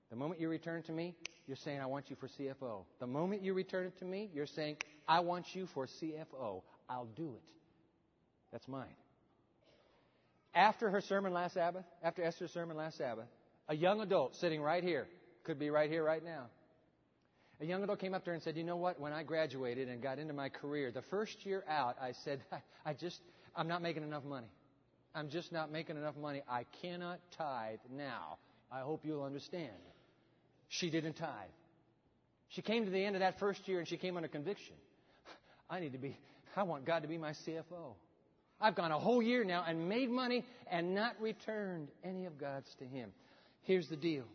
[0.10, 1.16] The moment you return to me,
[1.48, 2.84] you're saying, I want you for CFO.
[3.00, 6.62] The moment you return it to me, you're saying, I want you for CFO.
[6.90, 7.44] I'll do it.
[8.52, 8.96] That's mine.
[10.54, 13.26] After her sermon last Sabbath, after Esther's sermon last Sabbath,
[13.68, 15.08] a young adult sitting right here,
[15.46, 16.48] could be right here, right now,
[17.62, 19.00] a young adult came up to her and said, You know what?
[19.00, 22.42] When I graduated and got into my career, the first year out, I said,
[22.86, 23.22] I just,
[23.56, 24.50] I'm not making enough money.
[25.14, 26.42] I'm just not making enough money.
[26.50, 28.38] I cannot tithe now.
[28.70, 29.72] I hope you'll understand.
[30.68, 31.30] She didn't tithe.
[32.50, 34.76] She came to the end of that first year and she came under conviction.
[35.70, 36.18] I need to be,
[36.58, 37.96] I want God to be my CFO.
[38.60, 42.74] I've gone a whole year now and made money and not returned any of God's
[42.80, 43.12] to Him.
[43.62, 44.26] Here's the deal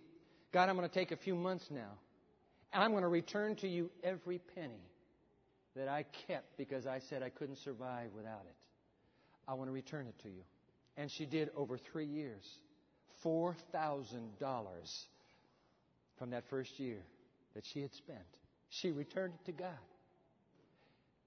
[0.52, 1.98] God, I'm going to take a few months now
[2.72, 4.82] and I'm going to return to you every penny
[5.76, 8.56] that I kept because I said I couldn't survive without it.
[9.46, 10.42] I want to return it to you.
[10.96, 12.44] And she did over three years.
[13.24, 13.54] $4,000
[16.18, 16.98] from that first year
[17.54, 18.18] that she had spent.
[18.68, 19.70] She returned it to God.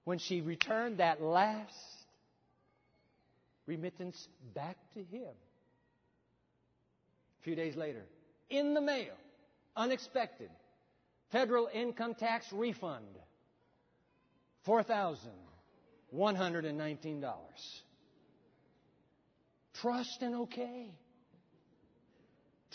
[0.04, 1.72] When she returned that last
[3.66, 5.32] remittance back to Him,
[7.40, 8.04] a few days later,
[8.50, 9.14] in the mail,
[9.76, 10.50] unexpected,
[11.32, 13.04] federal income tax refund,
[14.66, 17.24] $4,119.
[19.74, 20.90] Trust and okay.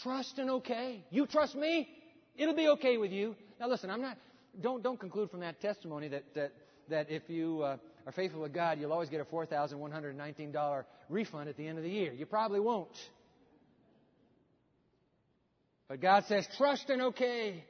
[0.02, 1.04] Trust and okay.
[1.10, 1.88] You trust me?
[2.38, 3.36] It'll be okay with you.
[3.60, 4.18] Now listen, I'm not,
[4.62, 6.52] don't, don't conclude from that testimony that, that,
[6.90, 11.58] that if you uh, are faithful with God, you'll always get a $4,119 refund at
[11.58, 12.14] the end of the year.
[12.14, 12.96] You probably won't.
[15.90, 17.66] But God says, trust and okay.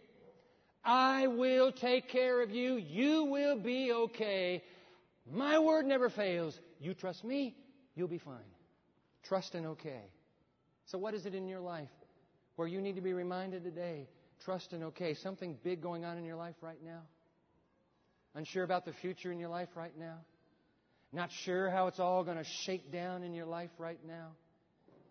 [0.84, 2.76] I will take care of you.
[2.76, 4.64] You will be okay.
[5.32, 6.58] My word never fails.
[6.80, 7.56] You trust me,
[7.96, 8.38] you'll be fine.
[9.24, 10.04] Trust and okay.
[10.86, 11.90] So, what is it in your life
[12.56, 14.08] where you need to be reminded today
[14.44, 15.14] trust and okay.
[15.16, 17.02] Something big going on in your life right now?
[18.36, 20.18] Unsure about the future in your life right now?
[21.12, 24.30] Not sure how it's all going to shake down in your life right now?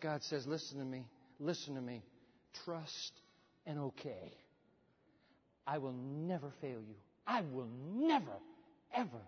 [0.01, 1.07] God says, listen to me.
[1.41, 2.03] Listen to me.
[2.65, 3.13] Trust
[3.67, 4.33] and okay.
[5.67, 6.95] I will never fail you.
[7.27, 8.39] I will never,
[8.95, 9.21] ever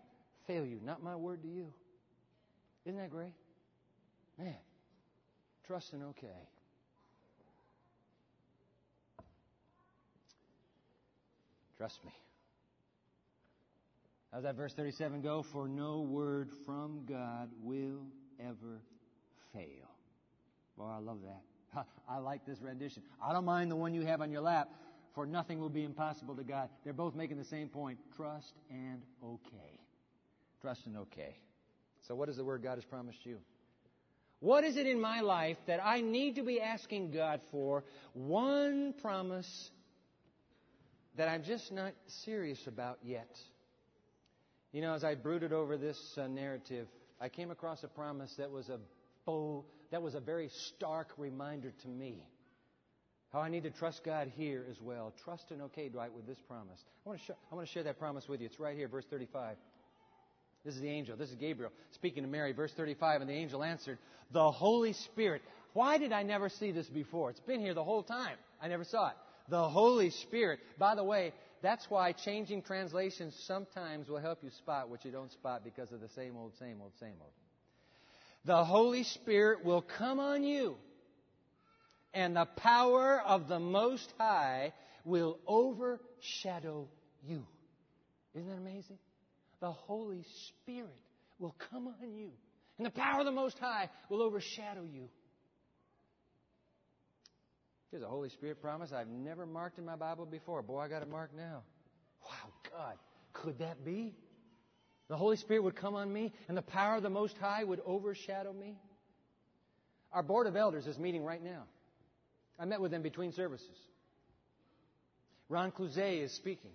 [0.46, 0.80] fail you.
[0.82, 1.72] Not my word to you.
[2.86, 3.34] Isn't that great?
[4.38, 4.54] Man,
[5.66, 6.48] trust and okay.
[11.76, 12.12] Trust me.
[14.32, 15.42] How's that verse 37 go?
[15.42, 18.02] For no word from God will
[18.38, 18.80] ever
[19.52, 19.88] fail.
[20.78, 21.42] Boy, I love that.
[22.08, 23.02] I like this rendition.
[23.22, 24.68] I don't mind the one you have on your lap,
[25.14, 26.68] for nothing will be impossible to God.
[26.84, 29.80] They're both making the same point trust and okay.
[30.60, 31.36] Trust and okay.
[32.06, 33.38] So, what is the word God has promised you?
[34.40, 37.84] What is it in my life that I need to be asking God for?
[38.14, 39.70] One promise
[41.16, 41.92] that I'm just not
[42.24, 43.28] serious about yet.
[44.72, 46.88] You know, as I brooded over this uh, narrative,
[47.20, 48.78] I came across a promise that was a
[49.26, 52.22] bow, that was a very stark reminder to me
[53.32, 55.12] how I need to trust God here as well.
[55.24, 56.80] Trust and okay, Dwight, with this promise.
[57.06, 58.46] I want to, sh- I want to share that promise with you.
[58.46, 59.56] It's right here, verse 35.
[60.64, 61.16] This is the angel.
[61.16, 63.20] This is Gabriel speaking to Mary, verse 35.
[63.20, 63.98] And the angel answered,
[64.32, 65.42] The Holy Spirit.
[65.72, 67.30] Why did I never see this before?
[67.30, 68.36] It's been here the whole time.
[68.60, 69.16] I never saw it
[69.50, 70.60] the Holy Spirit.
[70.78, 75.30] By the way, that's why changing translations sometimes will help you spot what you don't
[75.30, 77.32] spot because of the same old, same old, same old.
[78.44, 80.76] The Holy Spirit will come on you,
[82.14, 84.72] and the power of the Most High
[85.04, 86.88] will overshadow
[87.26, 87.46] you.
[88.34, 88.98] Isn't that amazing?
[89.60, 90.96] The Holy Spirit
[91.38, 92.30] will come on you,
[92.78, 95.08] and the power of the Most High will overshadow you.
[97.90, 100.62] Here's a Holy Spirit promise I've never marked in my Bible before.
[100.62, 101.62] Boy, I got it marked now.
[102.24, 102.94] Wow, God,
[103.32, 104.14] could that be?
[105.10, 107.80] The Holy Spirit would come on me and the power of the Most High would
[107.84, 108.78] overshadow me.
[110.12, 111.64] Our Board of Elders is meeting right now.
[112.60, 113.76] I met with them between services.
[115.48, 116.70] Ron Clouzet is speaking.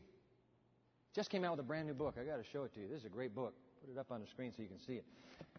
[1.16, 2.16] Just came out with a brand new book.
[2.20, 2.90] I got to show it to you.
[2.90, 3.54] This is a great book.
[3.80, 5.06] Put it up on the screen so you can see it.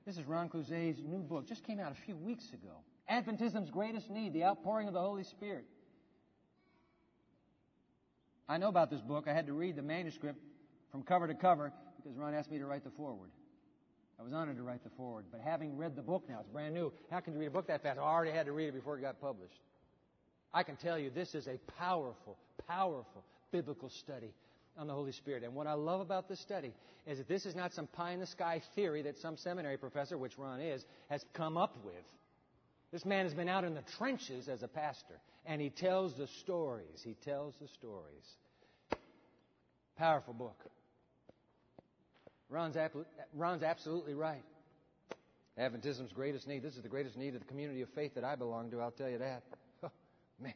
[0.04, 1.48] This is Ron Clouzet's new book.
[1.48, 2.74] Just came out a few weeks ago.
[3.10, 5.64] Adventism's greatest need, the outpouring of the Holy Spirit.
[8.46, 9.28] I know about this book.
[9.28, 10.38] I had to read the manuscript
[10.92, 11.72] from cover to cover
[12.06, 13.30] because Ron asked me to write the foreword.
[14.18, 15.24] I was honored to write the foreword.
[15.30, 16.92] But having read the book now, it's brand new.
[17.10, 17.98] How can you read a book that fast?
[17.98, 19.60] I already had to read it before it got published.
[20.54, 22.38] I can tell you this is a powerful,
[22.68, 24.32] powerful biblical study
[24.78, 25.42] on the Holy Spirit.
[25.42, 26.72] And what I love about this study
[27.06, 30.16] is that this is not some pie in the sky theory that some seminary professor,
[30.16, 31.94] which Ron is, has come up with.
[32.92, 36.28] This man has been out in the trenches as a pastor, and he tells the
[36.40, 37.02] stories.
[37.04, 38.24] He tells the stories.
[39.98, 40.62] Powerful book.
[42.48, 42.76] Ron's,
[43.34, 44.44] Ron's absolutely right.
[45.58, 46.62] Adventism's greatest need.
[46.62, 48.90] This is the greatest need of the community of faith that I belong to, I'll
[48.90, 49.42] tell you that.
[49.82, 49.90] Oh,
[50.40, 50.54] man.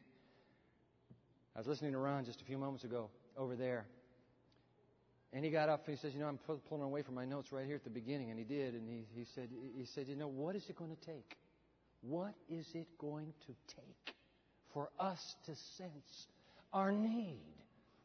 [1.55, 3.87] I was listening to Ron just a few moments ago over there.
[5.33, 7.53] And he got up and he says, You know, I'm pulling away from my notes
[7.53, 8.31] right here at the beginning.
[8.31, 8.74] And he did.
[8.74, 11.37] And he, he, said, he said, You know, what is it going to take?
[12.00, 14.14] What is it going to take
[14.72, 16.29] for us to sense
[16.72, 17.42] our need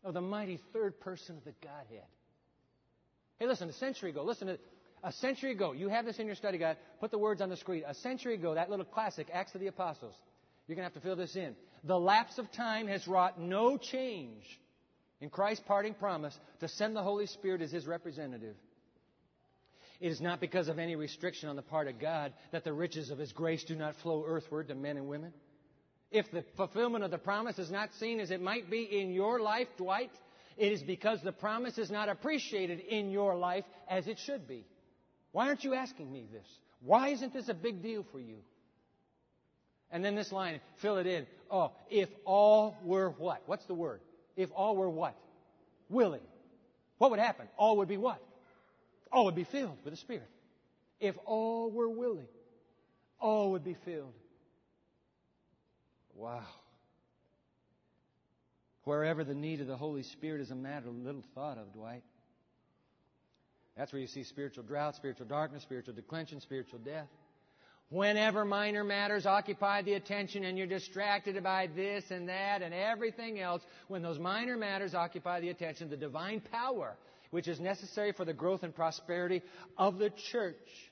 [0.04, 2.08] of the mighty third person of the Godhead?
[3.40, 4.58] Hey, listen, a century ago, listen to
[5.04, 6.78] a century ago, you have this in your study guide.
[7.00, 7.84] Put the words on the screen.
[7.86, 10.16] A century ago, that little classic, Acts of the Apostles.
[10.68, 11.56] You're going to have to fill this in.
[11.84, 14.44] The lapse of time has wrought no change
[15.22, 18.56] in Christ's parting promise to send the Holy Spirit as His representative.
[20.02, 23.12] It is not because of any restriction on the part of God that the riches
[23.12, 25.34] of His grace do not flow earthward to men and women.
[26.10, 29.40] If the fulfillment of the promise is not seen as it might be in your
[29.40, 30.12] life, Dwight,
[30.58, 34.66] it is because the promise is not appreciated in your life as it should be.
[35.32, 36.48] Why aren't you asking me this?
[36.82, 38.38] Why isn't this a big deal for you?
[39.92, 41.28] And then this line, fill it in.
[41.50, 43.44] Oh, if all were what?
[43.46, 44.02] What's the word?
[44.36, 45.16] If all were what?
[45.90, 46.22] Willing.
[46.98, 47.48] What would happen?
[47.58, 48.22] All would be what?
[49.12, 50.30] All would be filled with the Spirit.
[51.00, 52.28] If all were willing,
[53.20, 54.14] all would be filled.
[56.16, 56.44] Wow.
[58.86, 62.04] Wherever the need of the Holy Spirit is a matter little thought of, Dwight.
[63.76, 67.08] That's where you see spiritual drought, spiritual darkness, spiritual declension, spiritual death.
[67.90, 73.40] Whenever minor matters occupy the attention and you're distracted by this and that and everything
[73.40, 76.96] else, when those minor matters occupy the attention, the divine power,
[77.32, 79.42] which is necessary for the growth and prosperity
[79.78, 80.92] of the church,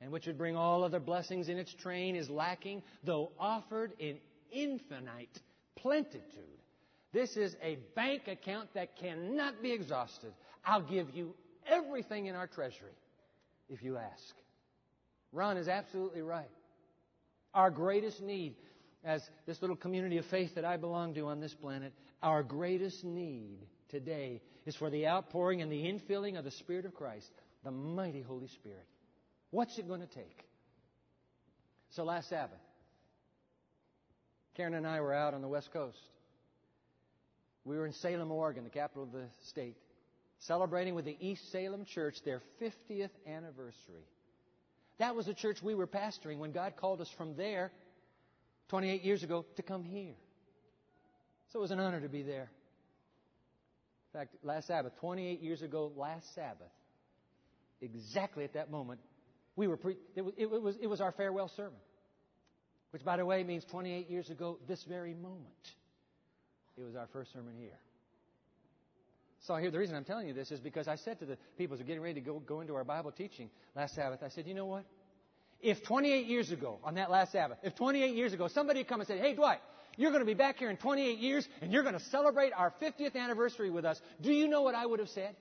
[0.00, 4.18] and which would bring all other blessings in its train, is lacking, though offered in
[4.52, 5.40] infinite
[5.76, 6.61] plenitude
[7.12, 10.32] this is a bank account that cannot be exhausted.
[10.64, 11.34] I'll give you
[11.66, 12.96] everything in our treasury
[13.68, 14.34] if you ask.
[15.32, 16.50] Ron is absolutely right.
[17.54, 18.54] Our greatest need,
[19.04, 23.04] as this little community of faith that I belong to on this planet, our greatest
[23.04, 27.30] need today is for the outpouring and the infilling of the Spirit of Christ,
[27.64, 28.86] the mighty Holy Spirit.
[29.50, 30.44] What's it going to take?
[31.90, 32.58] So last Sabbath,
[34.54, 35.98] Karen and I were out on the West Coast.
[37.64, 39.76] We were in Salem, Oregon, the capital of the state,
[40.40, 44.06] celebrating with the East Salem Church their 50th anniversary.
[44.98, 47.72] That was the church we were pastoring when God called us from there
[48.68, 50.14] 28 years ago to come here.
[51.52, 52.50] So it was an honor to be there.
[54.12, 56.70] In fact, last Sabbath, 28 years ago, last Sabbath,
[57.80, 59.00] exactly at that moment,
[59.56, 61.78] we were pre- it, was, it, was, it was our farewell sermon.
[62.90, 65.46] Which, by the way, means 28 years ago, this very moment.
[66.78, 67.78] It was our first sermon here.
[69.46, 71.76] So here, the reason I'm telling you this is because I said to the people
[71.76, 74.46] who are getting ready to go, go into our Bible teaching last Sabbath, I said,
[74.46, 74.84] you know what?
[75.60, 79.00] If 28 years ago, on that last Sabbath, if 28 years ago somebody had come
[79.00, 79.60] and said, hey, Dwight,
[79.96, 82.72] you're going to be back here in 28 years and you're going to celebrate our
[82.80, 85.34] 50th anniversary with us, do you know what I would have said?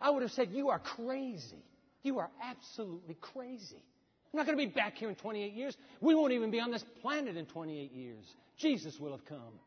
[0.00, 1.62] I would have said, you are crazy.
[2.02, 3.82] You are absolutely crazy.
[4.32, 5.76] I'm not going to be back here in 28 years.
[6.00, 8.24] We won't even be on this planet in 28 years.
[8.58, 9.60] Jesus will have come.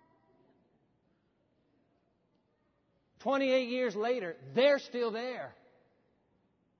[3.19, 5.53] 28 years later, they're still there.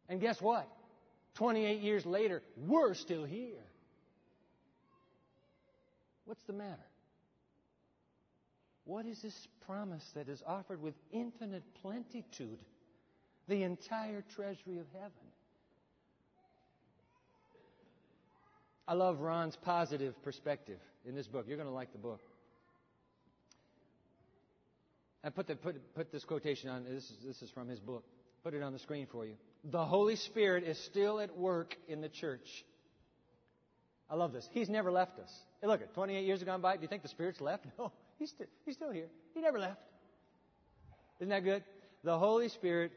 [0.07, 0.67] And guess what?
[1.35, 3.63] 28 years later, we're still here.
[6.25, 6.77] What's the matter?
[8.85, 12.59] What is this promise that is offered with infinite plenitude?
[13.47, 15.11] The entire treasury of heaven.
[18.87, 21.45] I love Ron's positive perspective in this book.
[21.47, 22.21] You're going to like the book.
[25.23, 26.85] I put, the, put, put this quotation on.
[26.85, 28.03] This is, this is from his book.
[28.43, 29.33] Put it on the screen for you.
[29.65, 32.65] the Holy Spirit is still at work in the church.
[34.09, 34.47] I love this.
[34.51, 35.31] He's never left us.
[35.61, 36.77] Hey, look, 28 years have gone by.
[36.77, 37.65] Do you think the Spirit's left?
[37.77, 39.07] No, he's, still, he's still here.
[39.33, 39.81] He never left.
[41.19, 41.63] Isn't that good?
[42.03, 42.91] The Holy Spirit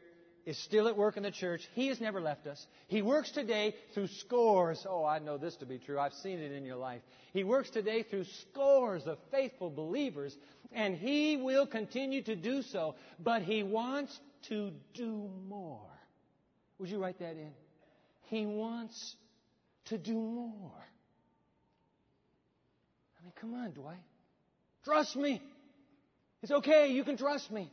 [0.45, 1.67] is still at work in the church.
[1.73, 2.65] He has never left us.
[2.87, 4.85] He works today through scores.
[4.87, 5.99] Oh, I know this to be true.
[5.99, 7.01] I've seen it in your life.
[7.31, 10.35] He works today through scores of faithful believers,
[10.71, 14.19] and He will continue to do so, but He wants
[14.49, 15.79] to do more.
[16.79, 17.51] Would you write that in?
[18.23, 19.15] He wants
[19.85, 20.85] to do more.
[23.17, 23.97] I mean, come on, Dwight.
[24.83, 25.41] Trust me.
[26.41, 26.91] It's okay.
[26.91, 27.71] You can trust me.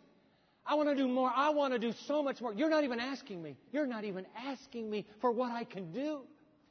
[0.70, 1.32] I want to do more.
[1.34, 2.54] I want to do so much more.
[2.54, 3.56] You're not even asking me.
[3.72, 6.20] You're not even asking me for what I can do.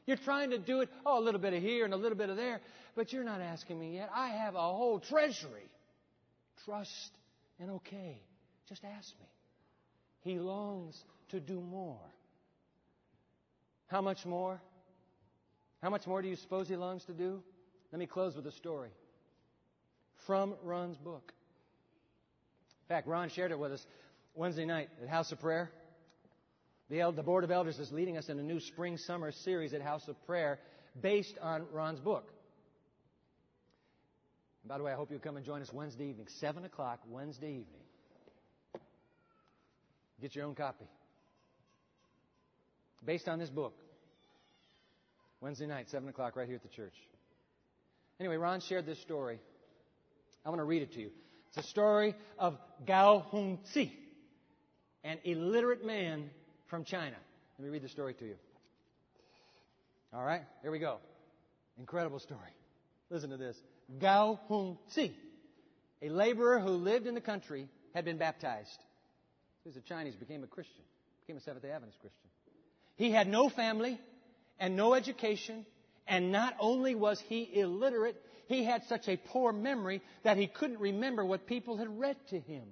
[0.07, 2.29] You're trying to do it, oh, a little bit of here and a little bit
[2.29, 2.61] of there,
[2.95, 4.09] but you're not asking me yet.
[4.15, 5.69] I have a whole treasury.
[6.63, 7.11] Trust
[7.59, 8.21] and okay.
[8.69, 9.27] Just ask me.
[10.21, 10.97] He longs
[11.31, 11.99] to do more.
[13.87, 14.61] How much more?
[15.83, 17.43] How much more do you suppose he longs to do?
[17.91, 18.91] Let me close with a story
[20.25, 21.33] from Ron's book.
[22.89, 23.85] In fact, Ron shared it with us
[24.33, 25.69] Wednesday night at House of Prayer.
[26.89, 29.81] The, the Board of Elders is leading us in a new spring summer series at
[29.83, 30.57] House of Prayer
[30.99, 32.27] based on Ron's book.
[34.63, 36.99] And by the way, I hope you'll come and join us Wednesday evening, 7 o'clock
[37.07, 37.65] Wednesday evening.
[40.19, 40.85] Get your own copy.
[43.05, 43.75] Based on this book.
[45.41, 46.95] Wednesday night, 7 o'clock, right here at the church.
[48.19, 49.39] Anyway, Ron shared this story.
[50.43, 51.11] I want to read it to you.
[51.49, 53.91] It's a story of Gao Hongzi,
[55.03, 56.29] an illiterate man
[56.67, 57.15] from China.
[57.57, 58.35] Let me read the story to you.
[60.13, 60.97] All right, here we go.
[61.79, 62.53] Incredible story.
[63.09, 63.57] Listen to this.
[63.99, 65.11] Gao Hongzi,
[66.03, 68.77] a laborer who lived in the country, had been baptized.
[69.63, 70.83] He was a Chinese, became a Christian,
[71.25, 72.29] became a Seventh day Adventist Christian.
[72.95, 73.99] He had no family
[74.59, 75.65] and no education,
[76.07, 80.79] and not only was he illiterate, he had such a poor memory that he couldn't
[80.79, 82.63] remember what people had read to him.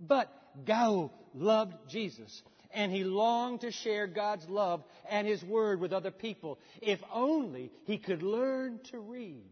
[0.00, 0.28] But
[0.66, 2.42] Gao loved Jesus
[2.74, 7.70] and he longed to share God's love and his word with other people if only
[7.84, 9.44] he could learn to read.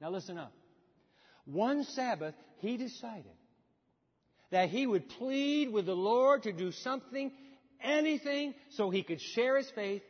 [0.00, 0.52] Now listen up.
[1.44, 3.32] One Sabbath, he decided
[4.52, 7.32] that he would plead with the Lord to do something,
[7.82, 10.02] anything, so he could share his faith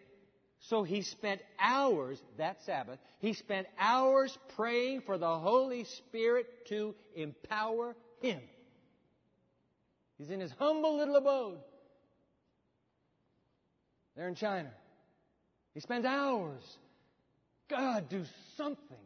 [0.61, 6.95] so he spent hours that Sabbath, he spent hours praying for the Holy Spirit to
[7.17, 8.41] empower him.
[10.19, 11.59] He's in his humble little abode
[14.17, 14.71] there in China.
[15.73, 16.63] He spends hours.
[17.69, 18.25] God, do
[18.57, 18.99] something.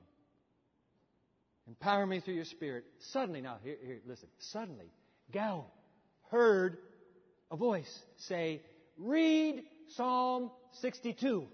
[1.68, 2.84] Empower me through your Spirit.
[2.98, 4.28] Suddenly, now, here, here, listen.
[4.38, 4.90] Suddenly,
[5.30, 5.66] Gao
[6.30, 6.78] heard
[7.50, 8.60] a voice say,
[8.98, 11.46] Read Psalm 62.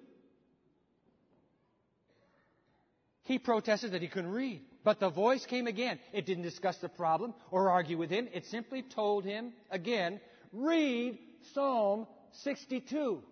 [3.25, 4.63] He protested that he couldn't read.
[4.83, 5.99] But the voice came again.
[6.13, 8.29] It didn't discuss the problem or argue with him.
[8.33, 10.21] It simply told him again,
[10.53, 11.19] read
[11.53, 13.23] Psalm 62.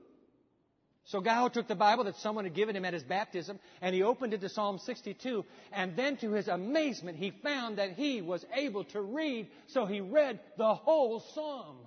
[1.07, 4.03] So Gao took the Bible that someone had given him at his baptism and he
[4.03, 5.43] opened it to Psalm 62
[5.73, 10.03] and then to his amazement he found that he was able to read so he
[10.03, 11.79] read the whole psalm.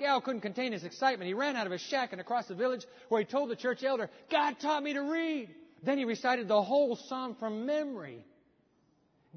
[0.00, 1.28] Gao couldn't contain his excitement.
[1.28, 3.84] He ran out of his shack and across the village where he told the church
[3.84, 5.54] elder, God taught me to read.
[5.82, 8.24] Then he recited the whole psalm from memory.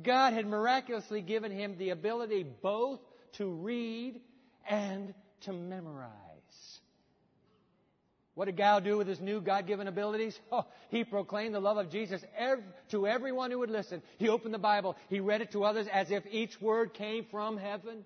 [0.02, 3.00] God had miraculously given him the ability both
[3.34, 4.20] to read
[4.68, 6.12] and to memorize.
[8.34, 10.40] What did Gao do with his new God given abilities?
[10.52, 12.24] Oh, he proclaimed the love of Jesus
[12.90, 14.02] to everyone who would listen.
[14.18, 14.96] He opened the Bible.
[15.10, 18.06] He read it to others as if each word came from heaven.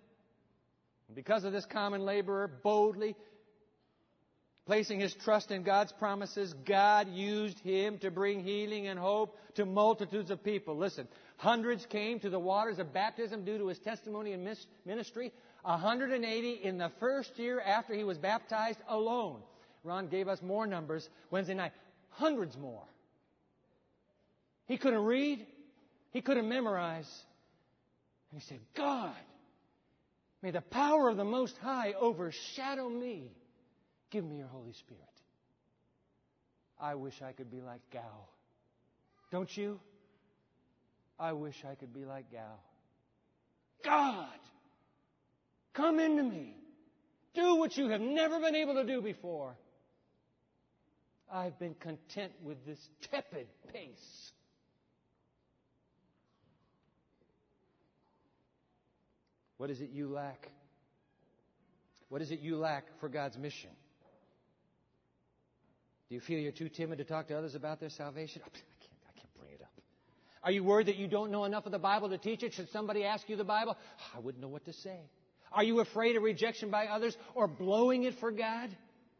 [1.13, 3.15] Because of this common laborer boldly
[4.65, 9.65] placing his trust in God's promises, God used him to bring healing and hope to
[9.65, 10.77] multitudes of people.
[10.77, 11.07] Listen,
[11.37, 14.47] hundreds came to the waters of baptism due to his testimony and
[14.85, 15.33] ministry.
[15.63, 19.41] 180 in the first year after he was baptized alone.
[19.83, 21.71] Ron gave us more numbers Wednesday night.
[22.09, 22.83] Hundreds more.
[24.67, 25.45] He couldn't read.
[26.11, 27.09] He couldn't memorize.
[28.31, 29.15] And he said, God,
[30.41, 33.31] May the power of the Most High overshadow me.
[34.09, 35.01] Give me your Holy Spirit.
[36.79, 38.27] I wish I could be like Gao.
[39.31, 39.79] Don't you?
[41.19, 42.59] I wish I could be like Gao.
[43.83, 44.39] God,
[45.73, 46.55] come into me.
[47.33, 49.55] Do what you have never been able to do before.
[51.31, 52.79] I've been content with this
[53.09, 54.31] tepid pace.
[59.61, 60.47] What is it you lack?
[62.09, 63.69] What is it you lack for God's mission?
[66.09, 68.41] Do you feel you're too timid to talk to others about their salvation?
[68.47, 68.65] I can't,
[69.07, 69.69] I can't bring it up.
[70.43, 72.55] Are you worried that you don't know enough of the Bible to teach it?
[72.55, 73.77] Should somebody ask you the Bible?
[74.17, 74.97] I wouldn't know what to say.
[75.51, 78.75] Are you afraid of rejection by others or blowing it for God?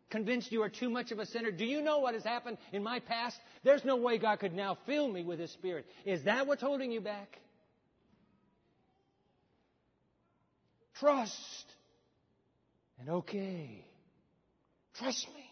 [0.09, 1.51] Convinced you are too much of a sinner?
[1.51, 3.37] Do you know what has happened in my past?
[3.63, 5.85] There's no way God could now fill me with His Spirit.
[6.03, 7.37] Is that what's holding you back?
[11.01, 11.65] Trust
[12.99, 13.83] and okay.
[14.93, 15.43] Trust me.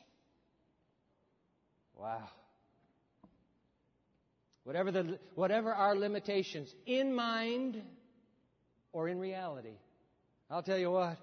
[1.98, 2.30] Wow.
[4.64, 7.82] Whatever, the, whatever our limitations, in mind
[8.94, 9.80] or in reality,
[10.52, 11.18] I'll tell you what.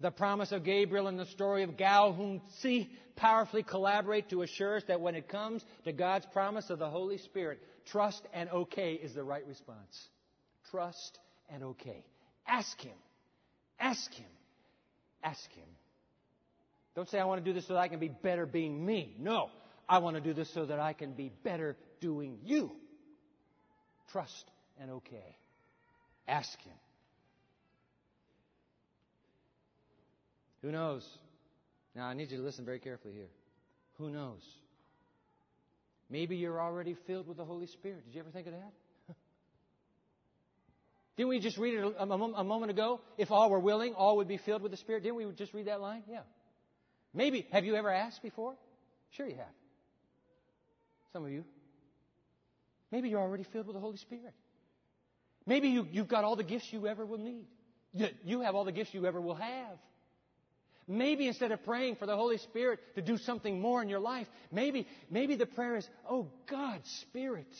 [0.00, 1.78] The promise of Gabriel and the story of
[2.60, 6.90] see powerfully collaborate to assure us that when it comes to God's promise of the
[6.90, 10.08] Holy Spirit, trust and okay is the right response.
[10.70, 11.18] Trust
[11.48, 12.04] and okay.
[12.46, 12.92] Ask Him.
[13.82, 14.30] Ask Him.
[15.24, 15.66] Ask Him.
[16.94, 19.16] Don't say, I want to do this so that I can be better being me.
[19.18, 19.50] No.
[19.88, 22.70] I want to do this so that I can be better doing you.
[24.12, 24.44] Trust
[24.80, 25.36] and okay.
[26.28, 26.74] Ask Him.
[30.62, 31.06] Who knows?
[31.96, 33.30] Now, I need you to listen very carefully here.
[33.98, 34.42] Who knows?
[36.08, 38.04] Maybe you're already filled with the Holy Spirit.
[38.04, 38.72] Did you ever think of that?
[41.16, 43.00] Didn't we just read it a, moment ago?
[43.18, 45.02] If all were willing, all would be filled with the Spirit.
[45.02, 46.02] Didn't we just read that line?
[46.08, 46.20] Yeah.
[47.12, 47.46] Maybe.
[47.52, 48.54] Have you ever asked before?
[49.10, 49.54] Sure you have.
[51.12, 51.44] Some of you.
[52.90, 54.32] Maybe you're already filled with the Holy Spirit.
[55.46, 57.46] Maybe you, you've got all the gifts you ever will need.
[58.24, 59.78] You have all the gifts you ever will have.
[60.88, 64.26] Maybe instead of praying for the Holy Spirit to do something more in your life,
[64.50, 67.52] maybe, maybe the prayer is, Oh God, Spirit,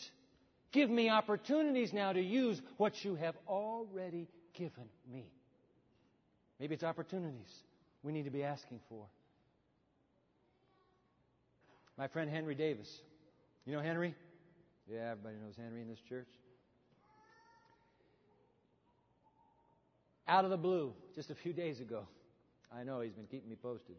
[0.73, 5.31] give me opportunities now to use what you have already given me.
[6.59, 7.49] Maybe it's opportunities
[8.03, 9.05] we need to be asking for.
[11.97, 12.89] My friend Henry Davis.
[13.65, 14.13] You know Henry?
[14.91, 16.27] Yeah, everybody knows Henry in this church.
[20.27, 22.07] Out of the blue, just a few days ago,
[22.75, 23.95] I know he's been keeping me posted.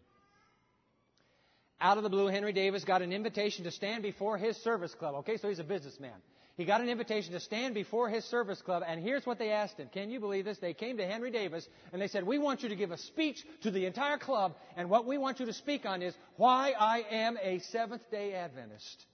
[1.80, 5.16] Out of the blue, Henry Davis got an invitation to stand before his service club.
[5.16, 6.14] Okay, so he's a businessman.
[6.56, 9.78] He got an invitation to stand before his service club, and here's what they asked
[9.78, 9.88] him.
[9.92, 10.58] Can you believe this?
[10.58, 13.44] They came to Henry Davis and they said, We want you to give a speech
[13.62, 17.04] to the entire club, and what we want you to speak on is why I
[17.10, 19.04] am a Seventh day Adventist.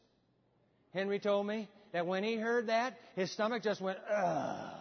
[0.93, 4.74] Henry told me that when he heard that, his stomach just went, ugh.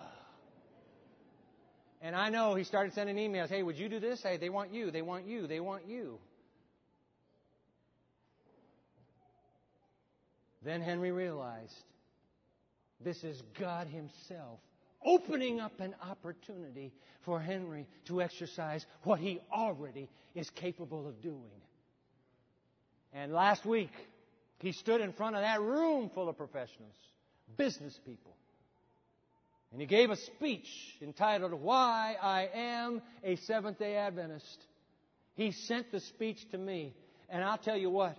[2.02, 3.50] And I know he started sending emails.
[3.50, 4.22] Hey, would you do this?
[4.24, 4.90] Hey, they want you.
[4.90, 5.48] They want you.
[5.48, 6.18] They want you.
[10.64, 11.74] Then Henry realized
[13.04, 14.60] this is God Himself
[15.06, 16.92] opening up an opportunity
[17.22, 21.62] for Henry to exercise what he already is capable of doing.
[23.14, 23.92] And last week,
[24.60, 26.96] he stood in front of that room full of professionals,
[27.58, 28.36] business people,
[29.72, 30.68] and he gave a speech
[31.02, 34.66] entitled, Why I Am a Seventh day Adventist.
[35.36, 36.94] He sent the speech to me.
[37.30, 38.18] And I'll tell you what,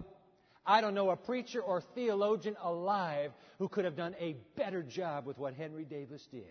[0.71, 5.27] I don't know a preacher or theologian alive who could have done a better job
[5.27, 6.45] with what Henry Davis did.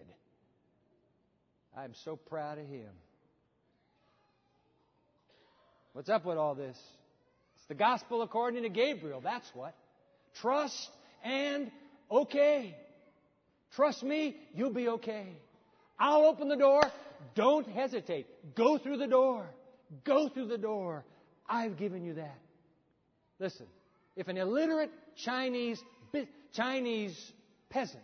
[1.76, 2.90] I'm so proud of him.
[5.94, 6.78] What's up with all this?
[7.56, 9.22] It's the gospel according to Gabriel.
[9.22, 9.74] That's what.
[10.42, 10.90] Trust
[11.24, 11.72] and
[12.12, 12.76] okay.
[13.78, 15.28] Trust me, you'll be okay.
[15.98, 16.82] I'll open the door.
[17.36, 18.28] Don't hesitate.
[18.54, 19.46] Go through the door.
[20.04, 21.06] Go through the door.
[21.48, 22.38] I've given you that.
[23.40, 23.68] Listen,
[24.16, 25.82] if an illiterate Chinese,
[26.54, 27.32] Chinese
[27.70, 28.04] peasant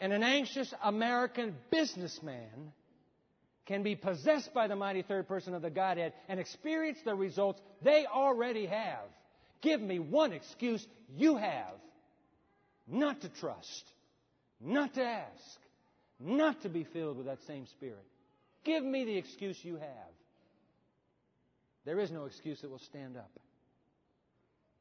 [0.00, 2.72] and an anxious American businessman
[3.66, 7.60] can be possessed by the mighty third person of the Godhead and experience the results
[7.82, 9.04] they already have,
[9.60, 11.74] give me one excuse you have
[12.86, 13.84] not to trust,
[14.60, 15.60] not to ask,
[16.18, 18.04] not to be filled with that same Spirit.
[18.64, 20.12] Give me the excuse you have.
[21.84, 23.30] There is no excuse that will stand up.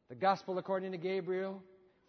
[0.09, 1.61] The gospel according to Gabriel,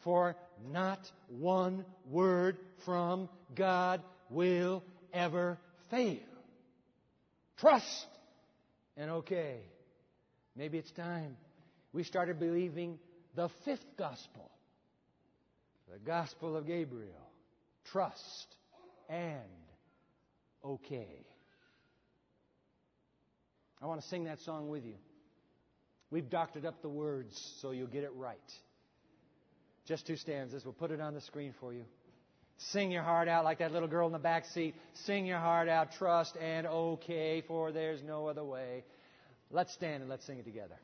[0.04, 0.36] for
[0.70, 5.58] not one word from God will ever
[5.90, 6.18] fail.
[7.58, 8.06] Trust
[8.96, 9.58] and okay.
[10.54, 11.36] Maybe it's time
[11.92, 12.98] we started believing
[13.34, 14.50] the fifth gospel
[15.92, 17.30] the Gospel of Gabriel.
[17.90, 18.56] Trust
[19.08, 19.40] and
[20.64, 21.24] okay.
[23.80, 24.96] I want to sing that song with you.
[26.10, 28.38] We've doctored up the words so you'll get it right.
[29.86, 30.64] Just two stanzas.
[30.64, 31.84] We'll put it on the screen for you.
[32.58, 34.74] Sing your heart out like that little girl in the back seat.
[35.04, 38.84] Sing your heart out, trust and okay, for there's no other way.
[39.50, 40.76] Let's stand and let's sing it together.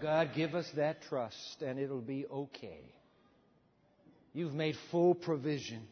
[0.00, 2.80] God, give us that trust and it'll be okay.
[4.32, 5.82] You've made full provision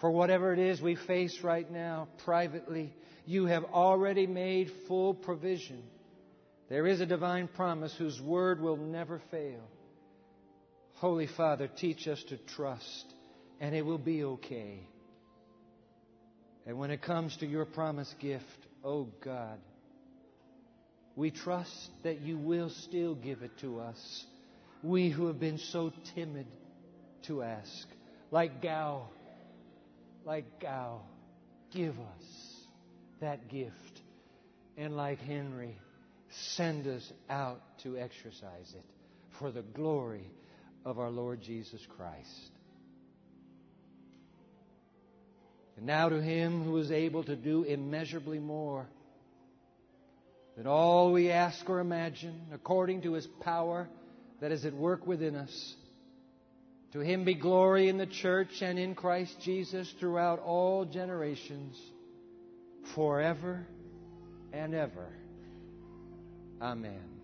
[0.00, 2.92] for whatever it is we face right now privately.
[3.24, 5.82] You have already made full provision.
[6.68, 9.60] There is a divine promise whose word will never fail.
[10.94, 13.14] Holy Father, teach us to trust
[13.60, 14.80] and it will be okay.
[16.66, 18.44] And when it comes to your promised gift,
[18.84, 19.58] oh God,
[21.16, 24.24] we trust that you will still give it to us.
[24.82, 26.46] We who have been so timid
[27.26, 27.86] to ask,
[28.30, 29.08] like Gao,
[30.24, 31.02] like Gao,
[31.72, 32.56] give us
[33.20, 34.00] that gift.
[34.76, 35.76] And like Henry,
[36.30, 38.84] send us out to exercise it
[39.38, 40.30] for the glory
[40.84, 42.50] of our Lord Jesus Christ.
[45.76, 48.86] And now to him who is able to do immeasurably more
[50.62, 53.88] that all we ask or imagine, according to his power
[54.40, 55.74] that is at work within us,
[56.92, 61.76] to him be glory in the church and in Christ Jesus throughout all generations,
[62.94, 63.66] forever
[64.52, 65.08] and ever.
[66.60, 67.21] Amen.